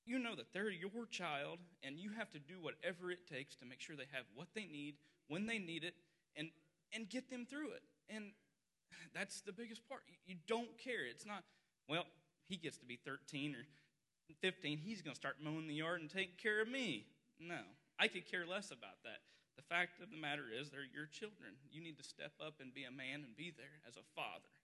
[0.05, 3.67] You know that they're your child, and you have to do whatever it takes to
[3.67, 4.97] make sure they have what they need
[5.29, 5.95] when they need it
[6.37, 6.49] and,
[6.95, 7.83] and get them through it.
[8.09, 8.33] And
[9.15, 10.03] that's the biggest part.
[10.27, 11.05] You don't care.
[11.09, 11.45] It's not,
[11.89, 12.05] well,
[12.49, 13.65] he gets to be 13 or
[14.41, 14.79] 15.
[14.79, 17.07] He's going to start mowing the yard and taking care of me.
[17.39, 17.63] No,
[17.99, 19.23] I could care less about that.
[19.57, 21.59] The fact of the matter is, they're your children.
[21.71, 24.55] You need to step up and be a man and be there as a father.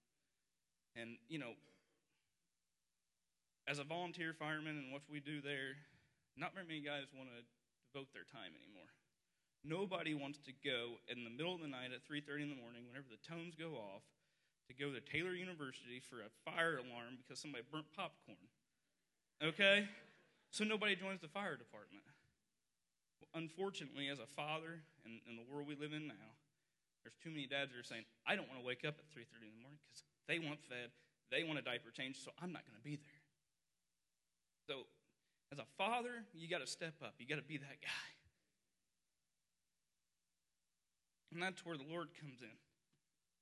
[0.95, 1.59] And, you know,
[3.67, 5.75] as a volunteer fireman and what we do there,
[6.39, 7.43] not very many guys want to
[7.91, 8.91] devote their time anymore.
[9.67, 12.87] Nobody wants to go in the middle of the night at 3:30 in the morning,
[12.87, 14.07] whenever the tones go off,
[14.69, 18.47] to go to Taylor University for a fire alarm because somebody burnt popcorn.
[19.43, 19.89] Okay?
[20.51, 22.05] So nobody joins the fire department
[23.33, 26.31] unfortunately, as a father in, in the world we live in now,
[27.05, 29.49] there's too many dads that are saying, I don't want to wake up at 3.30
[29.49, 30.89] in the morning because they want fed,
[31.31, 33.23] they want a diaper change, so I'm not going to be there.
[34.65, 34.89] So,
[35.53, 37.15] as a father, you got to step up.
[37.21, 38.09] You got to be that guy.
[41.33, 42.57] And that's where the Lord comes in.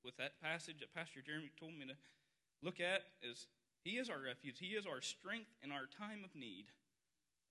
[0.03, 1.95] With that passage that Pastor Jeremy told me to
[2.61, 3.47] look at is
[3.85, 4.59] He is our refuge.
[4.59, 6.65] He is our strength in our time of need.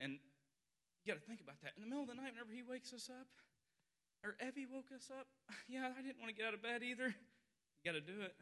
[0.00, 0.18] And
[1.02, 1.74] you got to think about that.
[1.74, 3.26] In the middle of the night, whenever he wakes us up,
[4.22, 5.26] or Evie woke us up.
[5.68, 7.10] Yeah, I didn't want to get out of bed either.
[7.10, 8.34] You got to do it.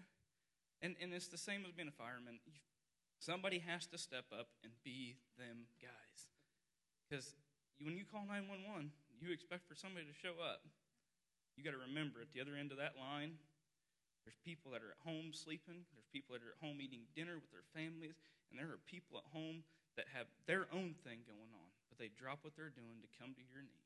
[0.82, 2.40] And, and it's the same as being a fireman.
[3.20, 6.20] Somebody has to step up and be them guys.
[7.04, 7.36] Because
[7.80, 10.64] when you call 911, you expect for somebody to show up.
[11.56, 13.36] You got to remember at the other end of that line,
[14.24, 17.36] there's people that are at home sleeping, there's people that are at home eating dinner
[17.36, 19.64] with their families, and there are people at home
[19.96, 21.69] that have their own thing going on,
[22.00, 23.84] they drop what they're doing to come to your need.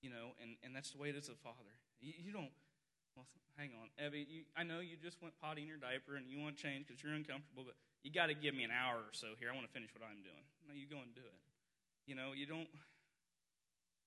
[0.00, 1.76] You know, and, and that's the way it is a father.
[2.00, 2.54] You, you don't,
[3.12, 3.28] well,
[3.60, 4.24] hang on, Evie.
[4.24, 6.86] You, I know you just went potty in your diaper and you want to change
[6.88, 9.50] because you're uncomfortable, but you got to give me an hour or so here.
[9.50, 10.44] I want to finish what I'm doing.
[10.64, 11.42] No, you go and do it.
[12.08, 12.70] You know, you don't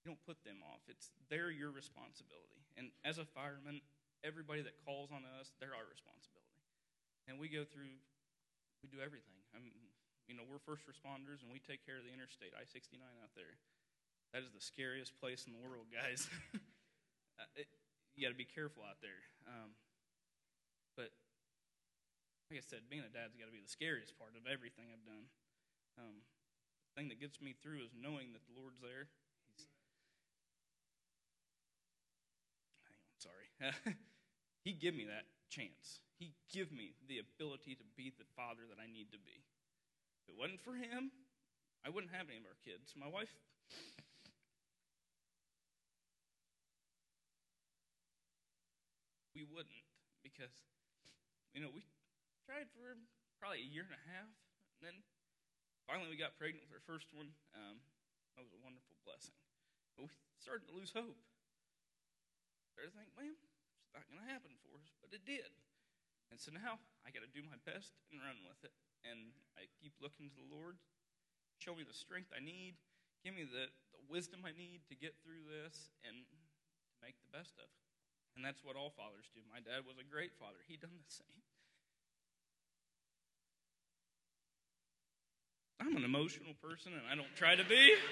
[0.01, 0.82] you don't put them off.
[0.89, 2.65] It's they're your responsibility.
[2.74, 3.86] And as a fireman,
[4.26, 6.65] everybody that calls on us, they're our responsibility.
[7.30, 7.93] And we go through,
[8.82, 9.38] we do everything.
[9.53, 9.90] You know,
[10.51, 13.55] we're first responders and we take care of the interstate, I 69 out there.
[14.35, 16.27] That is the scariest place in the world, guys.
[17.39, 17.65] Uh, it,
[18.13, 19.25] you got to be careful out there.
[19.49, 19.73] Um,
[20.93, 21.09] but
[22.51, 25.07] like I said, being a dad's got to be the scariest part of everything I've
[25.09, 25.25] done.
[25.97, 29.09] Um, the thing that gets me through is knowing that the Lord's there.
[29.49, 29.65] He's,
[32.85, 33.47] hang on, sorry.
[34.67, 36.03] he give me that chance.
[36.21, 39.41] He give me the ability to be the father that I need to be.
[40.32, 41.11] It wasn't for him,
[41.84, 42.95] I wouldn't have any of our kids.
[42.95, 43.36] My wife
[49.36, 49.84] we wouldn't
[50.23, 50.55] because,
[51.51, 51.84] you know, we
[52.47, 52.95] tried for
[53.43, 54.32] probably a year and a half.
[54.79, 54.95] And then
[55.84, 57.34] finally we got pregnant with our first one.
[57.51, 57.84] Um,
[58.38, 59.36] that was a wonderful blessing.
[59.97, 61.19] But we started to lose hope.
[62.71, 64.88] Started to think, man, it's not going to happen for us.
[65.03, 65.51] But it did.
[66.32, 68.71] And so now I got to do my best and run with it.
[69.03, 70.79] And I keep looking to the Lord.
[71.59, 72.79] Show me the strength I need.
[73.21, 76.36] Give me the, the wisdom I need to get through this and to
[77.03, 77.84] make the best of it.
[78.39, 79.43] And that's what all fathers do.
[79.51, 80.63] My dad was a great father.
[80.65, 81.43] He done the same.
[85.84, 87.93] I'm an emotional person and I don't try to be.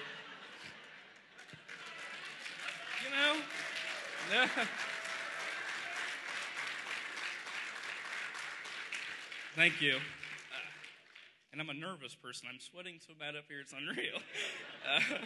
[3.00, 3.16] You
[4.36, 4.52] know?
[9.58, 9.98] Thank you.
[9.98, 10.70] Uh,
[11.50, 12.46] and I'm a nervous person.
[12.46, 14.22] I'm sweating so bad up here, it's unreal.
[14.80, 15.20] Uh,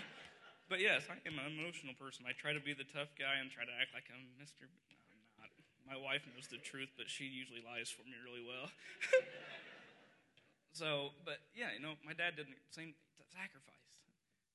[0.66, 2.26] but yes, I am an emotional person.
[2.26, 4.66] I try to be the tough guy and try to act like I'm Mr.
[4.66, 5.46] No, I'm not.
[5.86, 8.66] My wife knows the truth, but she usually lies for me really well.
[10.74, 12.98] so, but yeah, you know, my dad didn't same
[13.30, 13.86] sacrifice.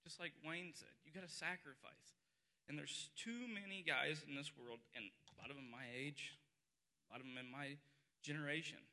[0.03, 2.19] Just like Wayne said, you got to sacrifice.
[2.67, 6.35] And there's too many guys in this world, and a lot of them my age,
[7.07, 7.79] a lot of them in my
[8.19, 8.83] generation.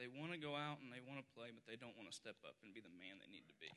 [0.00, 2.16] They want to go out and they want to play, but they don't want to
[2.16, 3.68] step up and be the man they need to be.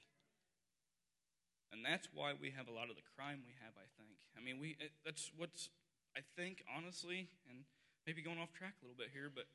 [1.76, 4.16] And that's why we have a lot of the crime we have, I think.
[4.32, 5.68] I mean, we that's what's
[6.16, 7.68] I think honestly, and
[8.08, 9.52] maybe going off track a little bit here, but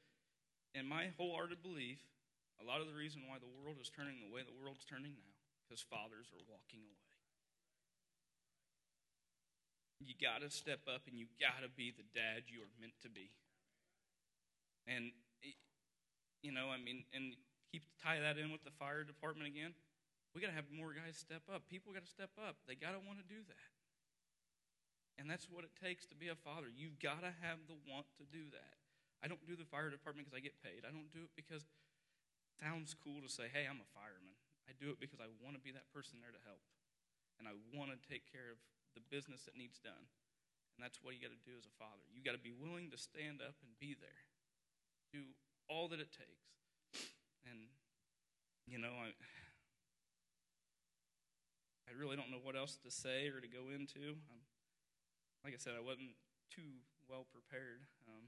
[0.76, 2.04] in my wholehearted belief,
[2.60, 5.16] a lot of the reason why the world is turning the way the world's turning
[5.16, 5.32] now
[5.64, 7.16] because fathers are walking away.
[10.04, 12.98] You got to step up and you got to be the dad you are meant
[13.02, 13.32] to be.
[14.86, 15.16] And
[16.42, 17.34] you know, I mean, and
[17.70, 19.74] keep tie that in with the fire department again.
[20.36, 21.66] We got to have more guys step up.
[21.66, 22.60] People got to step up.
[22.68, 23.70] They got to want to do that.
[25.18, 26.70] And that's what it takes to be a father.
[26.70, 28.78] You've got to have the want to do that.
[29.18, 30.86] I don't do the fire department because I get paid.
[30.86, 34.38] I don't do it because it sounds cool to say, hey, I'm a fireman.
[34.70, 36.62] I do it because I want to be that person there to help.
[37.42, 38.62] And I want to take care of
[38.94, 40.06] the business that needs done.
[40.78, 42.06] And that's what you got to do as a father.
[42.14, 44.22] You got to be willing to stand up and be there.
[45.10, 45.26] Do
[45.68, 47.04] all that it takes.
[47.48, 47.68] And,
[48.66, 49.12] you know, I,
[51.88, 54.16] I really don't know what else to say or to go into.
[54.30, 54.40] Um,
[55.44, 56.16] like I said, I wasn't
[56.50, 57.80] too well prepared.
[58.06, 58.24] Um,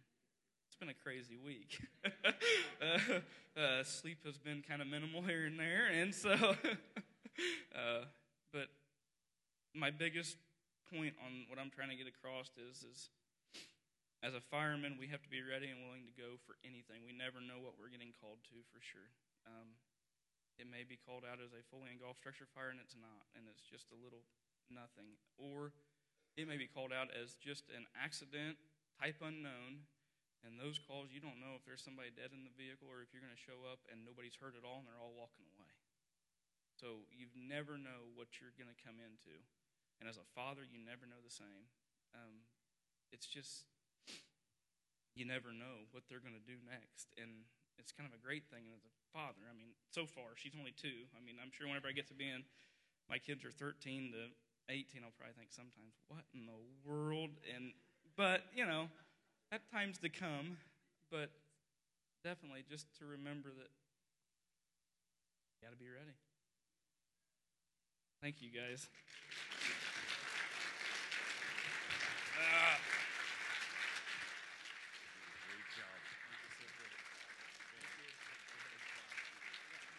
[0.69, 1.81] it's been a crazy week.
[2.05, 6.31] uh, uh, sleep has been kind of minimal here and there, and so,
[7.75, 8.05] uh,
[8.53, 8.69] but
[9.75, 10.37] my biggest
[10.93, 13.11] point on what I'm trying to get across is, is
[14.21, 17.05] as a fireman, we have to be ready and willing to go for anything.
[17.05, 19.09] We never know what we're getting called to for sure.
[19.49, 19.81] Um,
[20.61, 23.49] it may be called out as a fully engulfed structure fire, and it's not, and
[23.49, 24.29] it's just a little
[24.69, 25.17] nothing.
[25.41, 25.73] Or
[26.37, 28.61] it may be called out as just an accident,
[29.01, 29.89] type unknown,
[30.45, 33.13] and those calls, you don't know if there's somebody dead in the vehicle or if
[33.13, 35.73] you're going to show up and nobody's hurt at all and they're all walking away.
[36.81, 39.37] So you never know what you're going to come into.
[40.01, 41.69] And as a father, you never know the same.
[42.17, 42.49] Um,
[43.13, 43.69] it's just,
[45.15, 47.11] you never know what they're going to do next.
[47.21, 47.47] And
[47.79, 49.43] it's kind of a great thing as a father.
[49.49, 51.09] I mean, so far she's only two.
[51.17, 52.45] I mean, I'm sure whenever I get to being,
[53.09, 54.31] my kids are 13 to
[54.71, 57.31] 18, I'll probably think sometimes, what in the world?
[57.55, 57.75] And
[58.17, 58.87] But, you know,
[59.51, 60.59] at times to come,
[61.11, 61.31] but
[62.23, 63.71] definitely just to remember that
[65.59, 66.15] you got to be ready.
[68.23, 68.87] Thank you, guys.
[72.39, 72.79] Ah.
[75.49, 75.99] Great job.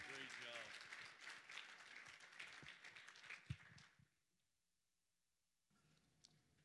[0.07, 0.65] Great job.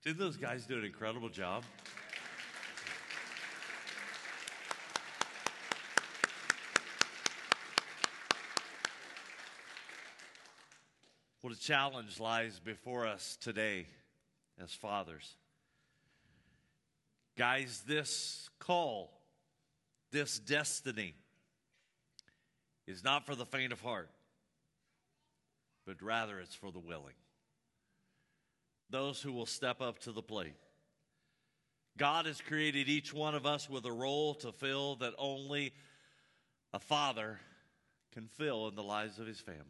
[0.07, 1.65] Did those guys do an incredible job?
[11.41, 13.89] What a challenge lies before us today
[14.63, 15.35] as fathers.
[17.37, 19.11] Guys, this call,
[20.13, 21.17] this destiny,
[22.87, 24.11] is not for the faint of heart,
[25.85, 27.15] but rather it's for the willing.
[28.91, 30.55] Those who will step up to the plate.
[31.97, 35.73] God has created each one of us with a role to fill that only
[36.73, 37.41] a father
[38.13, 39.63] can fill in the lives of his family.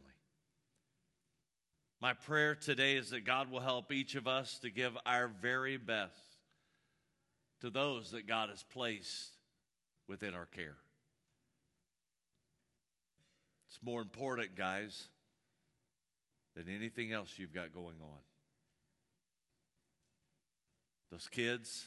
[2.00, 5.76] My prayer today is that God will help each of us to give our very
[5.76, 6.14] best
[7.60, 9.30] to those that God has placed
[10.06, 10.76] within our care.
[13.68, 15.08] It's more important, guys,
[16.54, 18.18] than anything else you've got going on.
[21.16, 21.86] Those kids,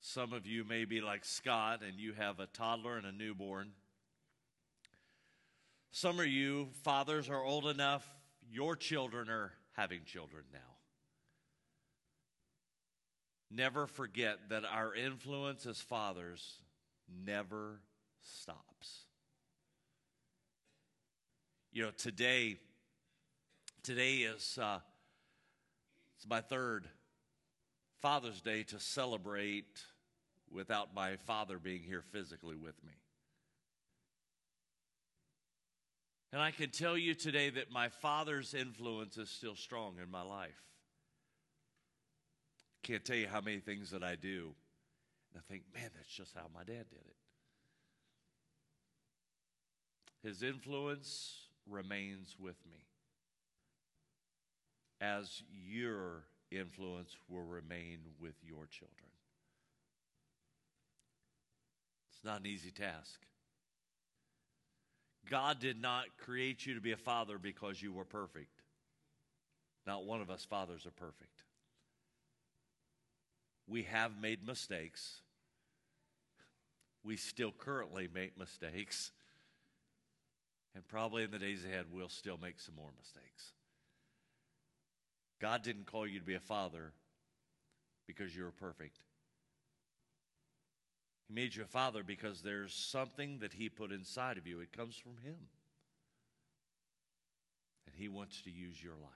[0.00, 3.72] some of you may be like Scott and you have a toddler and a newborn.
[5.90, 8.06] Some of you, fathers, are old enough,
[8.48, 10.76] your children are having children now.
[13.50, 16.58] Never forget that our influence as fathers
[17.24, 17.80] never
[18.22, 19.00] stops.
[21.72, 22.58] You know, today,
[23.82, 24.78] today is uh,
[26.16, 26.86] it's my third
[28.00, 29.82] Father's Day to celebrate
[30.50, 32.92] without my father being here physically with me.
[36.32, 40.22] And I can tell you today that my father's influence is still strong in my
[40.22, 40.60] life.
[42.82, 44.54] Can't tell you how many things that I do.
[45.32, 47.16] And I think, man, that's just how my dad did it.
[50.22, 51.36] His influence
[51.68, 52.80] remains with me,
[55.00, 59.10] as your influence will remain with your children.
[62.12, 63.20] It's not an easy task.
[65.28, 68.62] God did not create you to be a father because you were perfect.
[69.86, 71.42] Not one of us fathers are perfect.
[73.68, 75.22] We have made mistakes.
[77.04, 79.12] We still currently make mistakes.
[80.74, 83.52] And probably in the days ahead, we'll still make some more mistakes.
[85.40, 86.92] God didn't call you to be a father
[88.06, 88.98] because you were perfect.
[91.28, 94.60] He made you a father because there's something that He put inside of you.
[94.60, 95.36] It comes from Him.
[97.86, 99.12] And He wants to use your life.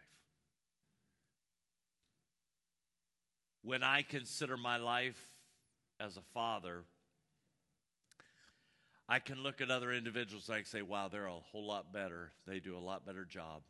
[3.63, 5.21] When I consider my life
[6.01, 6.85] as a father,
[9.09, 11.93] I can look at other individuals and I can say, wow, they're a whole lot
[11.93, 12.33] better.
[12.47, 13.63] They do a lot better job.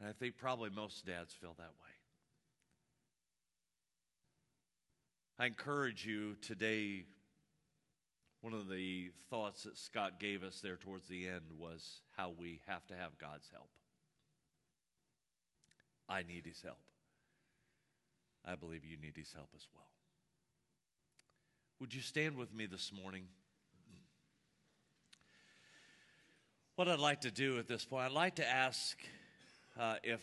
[0.00, 1.96] And I think probably most dads feel that way.
[5.38, 7.04] I encourage you today.
[8.40, 12.60] One of the thoughts that Scott gave us there towards the end was how we
[12.66, 13.68] have to have God's help.
[16.08, 16.78] I need his help.
[18.44, 19.88] I believe you need his help as well.
[21.80, 23.24] Would you stand with me this morning?
[26.76, 28.96] What I'd like to do at this point, I'd like to ask
[29.78, 30.20] uh, if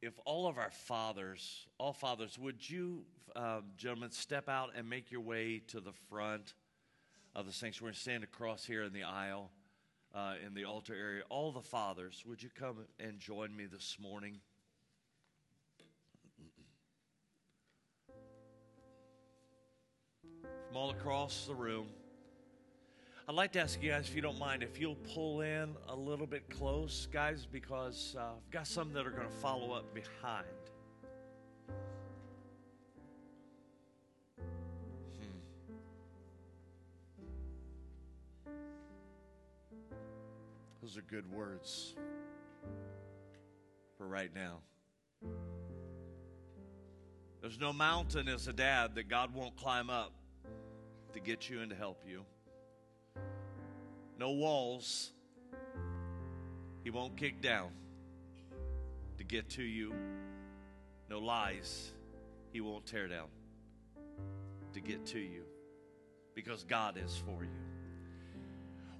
[0.00, 3.04] if all of our fathers, all fathers, would you,
[3.36, 6.54] uh, gentlemen, step out and make your way to the front
[7.36, 7.90] of the sanctuary?
[7.90, 9.52] and Stand across here in the aisle,
[10.12, 11.22] uh, in the altar area.
[11.28, 14.40] All the fathers, would you come and join me this morning?
[20.66, 21.86] From all across the room.
[23.28, 25.94] I'd like to ask you guys, if you don't mind, if you'll pull in a
[25.94, 29.94] little bit close, guys, because uh, I've got some that are going to follow up
[29.94, 30.44] behind.
[35.20, 35.38] Hmm.
[40.82, 41.94] Those are good words
[43.96, 44.58] for right now.
[47.40, 50.12] There's no mountain as a dad that God won't climb up
[51.12, 52.24] to get you and to help you
[54.22, 55.10] no walls
[56.84, 57.70] he won't kick down
[59.18, 59.92] to get to you
[61.10, 61.90] no lies
[62.52, 63.26] he won't tear down
[64.72, 65.42] to get to you
[66.36, 67.50] because God is for you.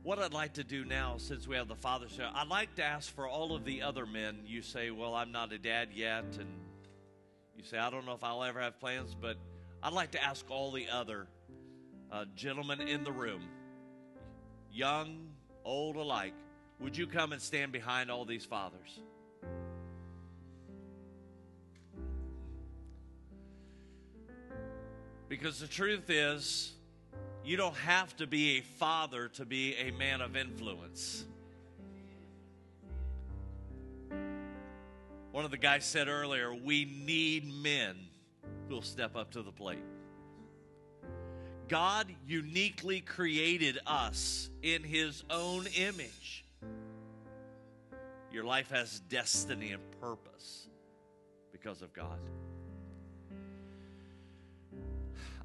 [0.02, 2.84] What I'd like to do now, since we have the Father's Day, I'd like to
[2.84, 4.40] ask for all of the other men.
[4.44, 6.50] You say, Well, I'm not a dad yet, and
[7.56, 9.36] you say, I don't know if I'll ever have plans, but
[9.82, 11.28] I'd like to ask all the other
[12.10, 13.42] uh, gentlemen in the room,
[14.72, 15.28] young,
[15.64, 16.34] old alike,
[16.80, 19.00] would you come and stand behind all these fathers?
[25.28, 26.72] Because the truth is,
[27.44, 31.24] you don't have to be a father to be a man of influence.
[35.30, 37.96] One of the guys said earlier, we need men
[38.68, 39.78] who will step up to the plate.
[41.72, 46.44] God uniquely created us in his own image.
[48.30, 50.68] Your life has destiny and purpose
[51.50, 52.18] because of God.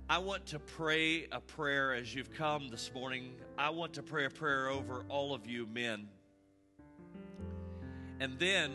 [0.09, 3.31] I want to pray a prayer as you've come this morning.
[3.57, 6.09] I want to pray a prayer over all of you men.
[8.19, 8.73] And then,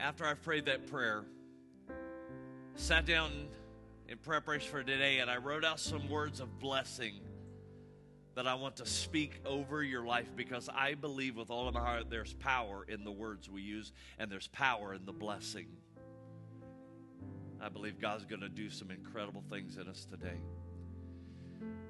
[0.00, 1.22] after I've prayed that prayer,
[2.74, 3.30] sat down
[4.10, 7.20] in preparation for today and I wrote out some words of blessing
[8.34, 11.80] that I want to speak over your life because I believe with all of my
[11.80, 15.68] heart there's power in the words we use and there's power in the blessing.
[17.60, 20.40] I believe God's going to do some incredible things in us today.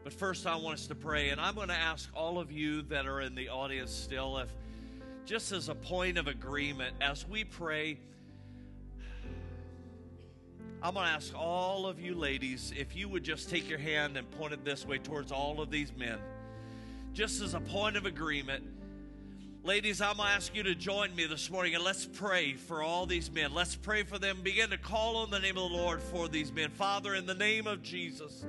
[0.04, 2.82] But first, I want us to pray, and I'm going to ask all of you
[2.82, 4.50] that are in the audience still, if
[5.24, 7.98] just as a point of agreement, as we pray,
[10.82, 14.16] I'm going to ask all of you ladies if you would just take your hand
[14.16, 16.18] and point it this way towards all of these men.
[17.12, 18.64] Just as a point of agreement,
[19.62, 22.82] ladies, I'm going to ask you to join me this morning and let's pray for
[22.82, 23.52] all these men.
[23.52, 24.40] Let's pray for them.
[24.42, 26.70] Begin to call on the name of the Lord for these men.
[26.70, 28.42] Father, in the name of Jesus.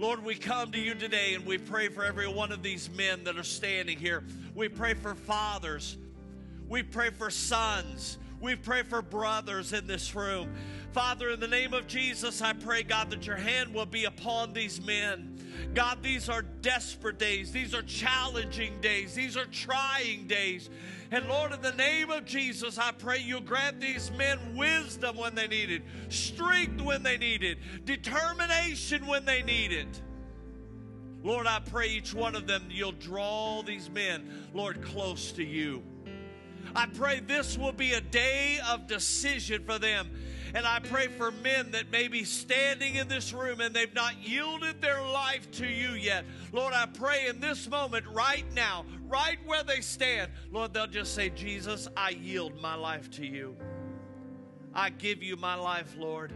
[0.00, 3.22] Lord, we come to you today and we pray for every one of these men
[3.22, 4.24] that are standing here.
[4.52, 5.96] We pray for fathers.
[6.68, 8.18] We pray for sons.
[8.40, 10.54] We pray for brothers in this room.
[10.92, 14.52] Father, in the name of Jesus, I pray, God, that your hand will be upon
[14.52, 15.34] these men.
[15.74, 17.52] God, these are desperate days.
[17.52, 19.14] These are challenging days.
[19.14, 20.70] These are trying days.
[21.10, 25.34] And Lord, in the name of Jesus, I pray You'll grant these men wisdom when
[25.34, 30.00] they need it, strength when they need it, determination when they need it.
[31.22, 35.82] Lord, I pray each one of them, you'll draw these men, Lord, close to you.
[36.74, 40.10] I pray this will be a day of decision for them.
[40.54, 44.14] And I pray for men that may be standing in this room and they've not
[44.26, 46.24] yielded their life to you yet.
[46.52, 51.14] Lord, I pray in this moment, right now, right where they stand, Lord, they'll just
[51.14, 53.56] say, Jesus, I yield my life to you.
[54.72, 56.32] I give you my life, Lord.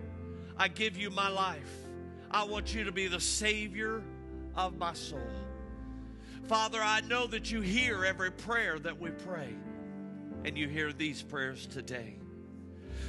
[0.59, 1.71] I give you my life.
[2.31, 4.03] I want you to be the Savior
[4.55, 5.21] of my soul.
[6.45, 9.55] Father, I know that you hear every prayer that we pray,
[10.45, 12.17] and you hear these prayers today.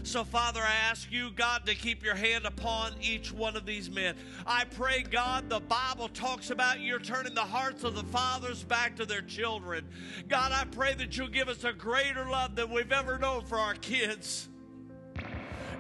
[0.06, 3.90] So, Father, I ask you, God, to keep your hand upon each one of these
[3.90, 4.16] men.
[4.46, 8.98] I pray, God, the Bible talks about you're turning the hearts of the fathers back
[8.98, 9.86] to their children.
[10.28, 13.58] God, I pray that you'll give us a greater love than we've ever known for
[13.58, 14.50] our kids.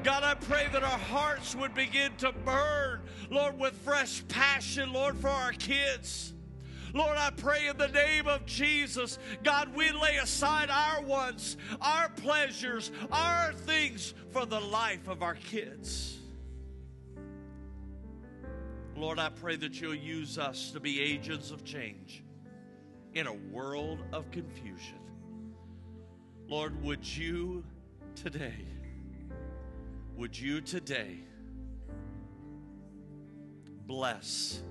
[0.03, 5.17] God, I pray that our hearts would begin to burn, Lord, with fresh passion, Lord,
[5.17, 6.33] for our kids.
[6.93, 12.09] Lord, I pray in the name of Jesus, God, we lay aside our wants, our
[12.09, 16.19] pleasures, our things for the life of our kids.
[18.95, 22.23] Lord, I pray that you'll use us to be agents of change
[23.15, 24.99] in a world of confusion.
[26.47, 27.63] Lord, would you
[28.13, 28.67] today,
[30.15, 31.17] would you today
[33.87, 34.61] bless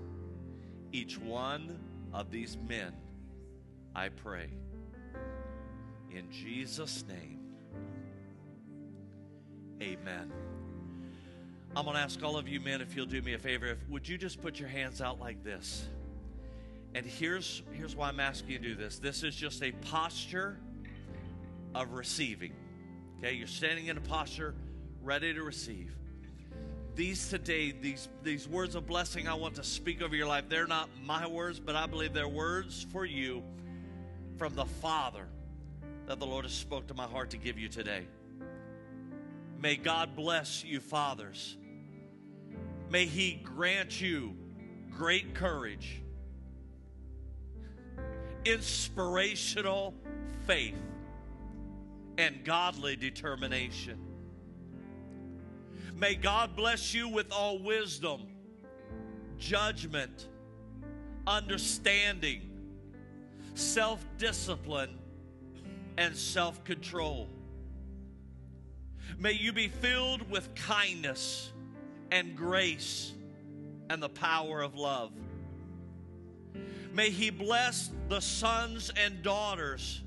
[0.93, 1.81] each one
[2.13, 2.93] of these men,
[3.95, 4.51] I pray.
[6.11, 7.41] In Jesus' name,
[9.81, 10.33] amen.
[11.75, 13.67] I'm going to ask all of you men if you'll do me a favor.
[13.67, 15.89] If, would you just put your hands out like this?
[16.95, 20.59] And here's, here's why I'm asking you to do this this is just a posture
[21.75, 22.53] of receiving.
[23.19, 24.55] Okay, you're standing in a posture
[25.03, 25.97] ready to receive
[26.95, 30.67] these today, these, these words of blessing I want to speak over your life, they're
[30.67, 33.43] not my words, but I believe they're words for you
[34.37, 35.27] from the Father
[36.07, 38.07] that the Lord has spoke to my heart to give you today.
[39.61, 41.57] May God bless you, fathers.
[42.91, 44.37] May He grant you
[44.91, 46.03] great courage,
[48.45, 49.95] inspirational
[50.47, 50.75] faith,
[52.19, 54.12] and godly determination.
[55.97, 58.23] May God bless you with all wisdom,
[59.39, 60.29] judgment,
[61.27, 62.43] understanding,
[63.55, 64.99] self discipline,
[65.99, 67.29] and self control.
[69.19, 71.53] May you be filled with kindness
[72.11, 73.13] and grace
[73.91, 75.13] and the power of love.
[76.93, 80.03] May He bless the sons and daughters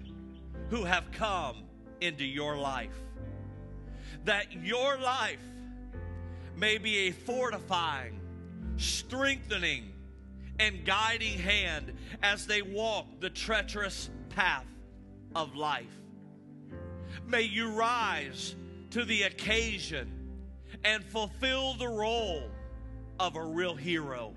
[0.69, 1.63] who have come
[2.01, 2.95] into your life.
[4.25, 5.39] That your life
[6.55, 8.19] may be a fortifying,
[8.77, 9.91] strengthening,
[10.59, 11.93] and guiding hand
[12.23, 14.65] as they walk the treacherous path
[15.35, 15.85] of life.
[17.27, 18.55] May you rise
[18.91, 20.11] to the occasion
[20.83, 22.43] and fulfill the role
[23.19, 24.33] of a real hero.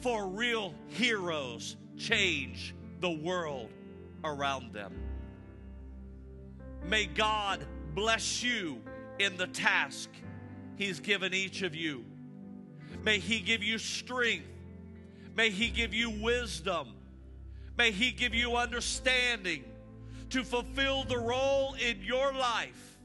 [0.00, 3.70] For real heroes change the world
[4.24, 4.92] around them.
[6.86, 8.80] May God bless you
[9.18, 10.10] in the task
[10.80, 12.06] He's given each of you.
[13.04, 14.46] May He give you strength.
[15.36, 16.94] May He give you wisdom.
[17.76, 19.62] May He give you understanding
[20.30, 22.98] to fulfill the role in your life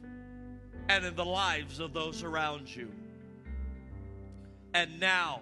[0.88, 2.90] and in the lives of those around you.
[4.74, 5.42] And now,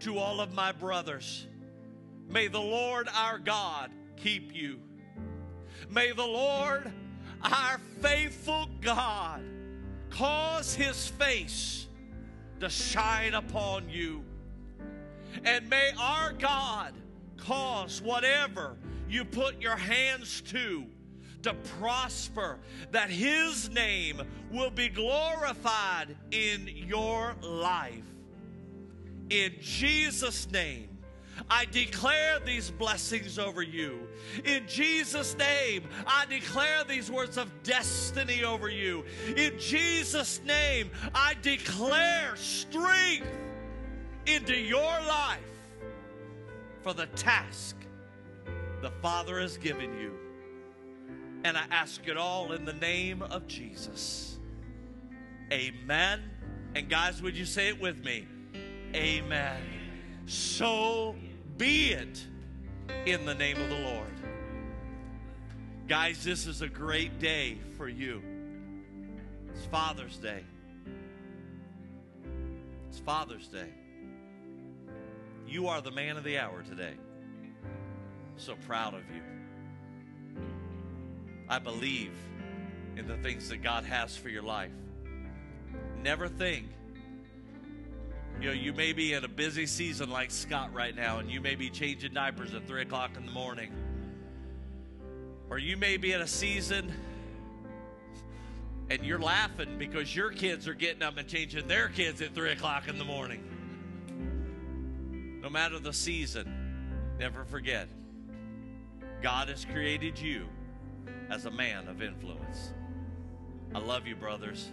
[0.00, 1.48] to all of my brothers,
[2.28, 4.78] may the Lord our God keep you.
[5.90, 6.92] May the Lord,
[7.42, 9.42] our faithful God,
[10.10, 11.86] cause his face
[12.60, 14.24] to shine upon you.
[15.44, 16.94] And may our God
[17.36, 18.76] cause whatever
[19.08, 20.86] you put your hands to
[21.42, 22.58] to prosper,
[22.90, 28.04] that His name will be glorified in your life.
[29.30, 30.97] In Jesus' name,
[31.50, 34.06] I declare these blessings over you.
[34.44, 39.04] In Jesus' name, I declare these words of destiny over you.
[39.36, 43.26] In Jesus' name, I declare strength
[44.26, 45.40] into your life
[46.82, 47.76] for the task
[48.82, 50.14] the Father has given you.
[51.44, 54.38] And I ask it all in the name of Jesus.
[55.52, 56.22] Amen.
[56.74, 58.26] And guys, would you say it with me?
[58.94, 59.62] Amen.
[60.26, 61.16] So
[61.58, 62.24] be it
[63.04, 64.06] in the name of the Lord.
[65.88, 68.22] Guys, this is a great day for you.
[69.48, 70.44] It's Father's Day.
[72.88, 73.70] It's Father's Day.
[75.48, 76.94] You are the man of the hour today.
[78.36, 79.22] So proud of you.
[81.48, 82.12] I believe
[82.96, 84.70] in the things that God has for your life.
[86.02, 86.66] Never think.
[88.40, 91.40] You know, you may be in a busy season like Scott right now, and you
[91.40, 93.72] may be changing diapers at 3 o'clock in the morning.
[95.50, 96.92] Or you may be in a season
[98.90, 102.52] and you're laughing because your kids are getting up and changing their kids at 3
[102.52, 103.42] o'clock in the morning.
[105.42, 107.88] No matter the season, never forget
[109.20, 110.46] God has created you
[111.28, 112.72] as a man of influence.
[113.74, 114.70] I love you, brothers.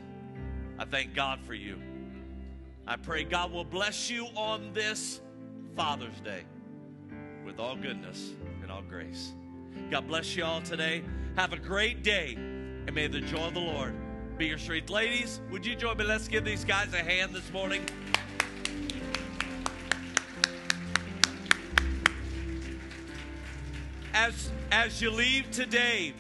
[0.78, 1.78] I thank God for you.
[2.88, 5.20] I pray God will bless you on this
[5.76, 6.44] Father's Day
[7.44, 9.34] with all goodness and all grace.
[9.90, 11.04] God bless you all today.
[11.36, 13.96] Have a great day, and may the joy of the Lord
[14.38, 14.92] be your strength.
[14.92, 16.06] Ladies, would you join me?
[16.06, 17.84] Let's give these guys a hand this morning.
[24.14, 26.14] As, as you leave today,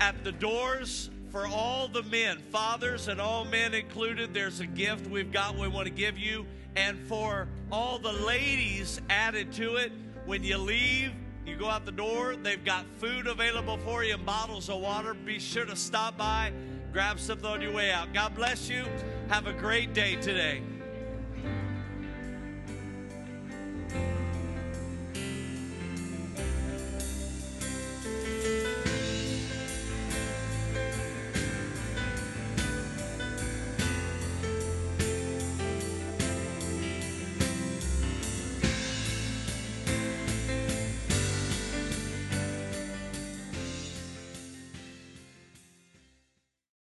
[0.00, 5.08] at the doors for all the men, fathers and all men included, there's a gift
[5.08, 6.46] we've got we want to give you.
[6.76, 9.92] And for all the ladies added to it,
[10.26, 11.10] when you leave,
[11.46, 15.14] you go out the door, they've got food available for you and bottles of water.
[15.14, 16.52] Be sure to stop by,
[16.92, 18.12] grab something on your way out.
[18.12, 18.84] God bless you.
[19.28, 20.62] Have a great day today.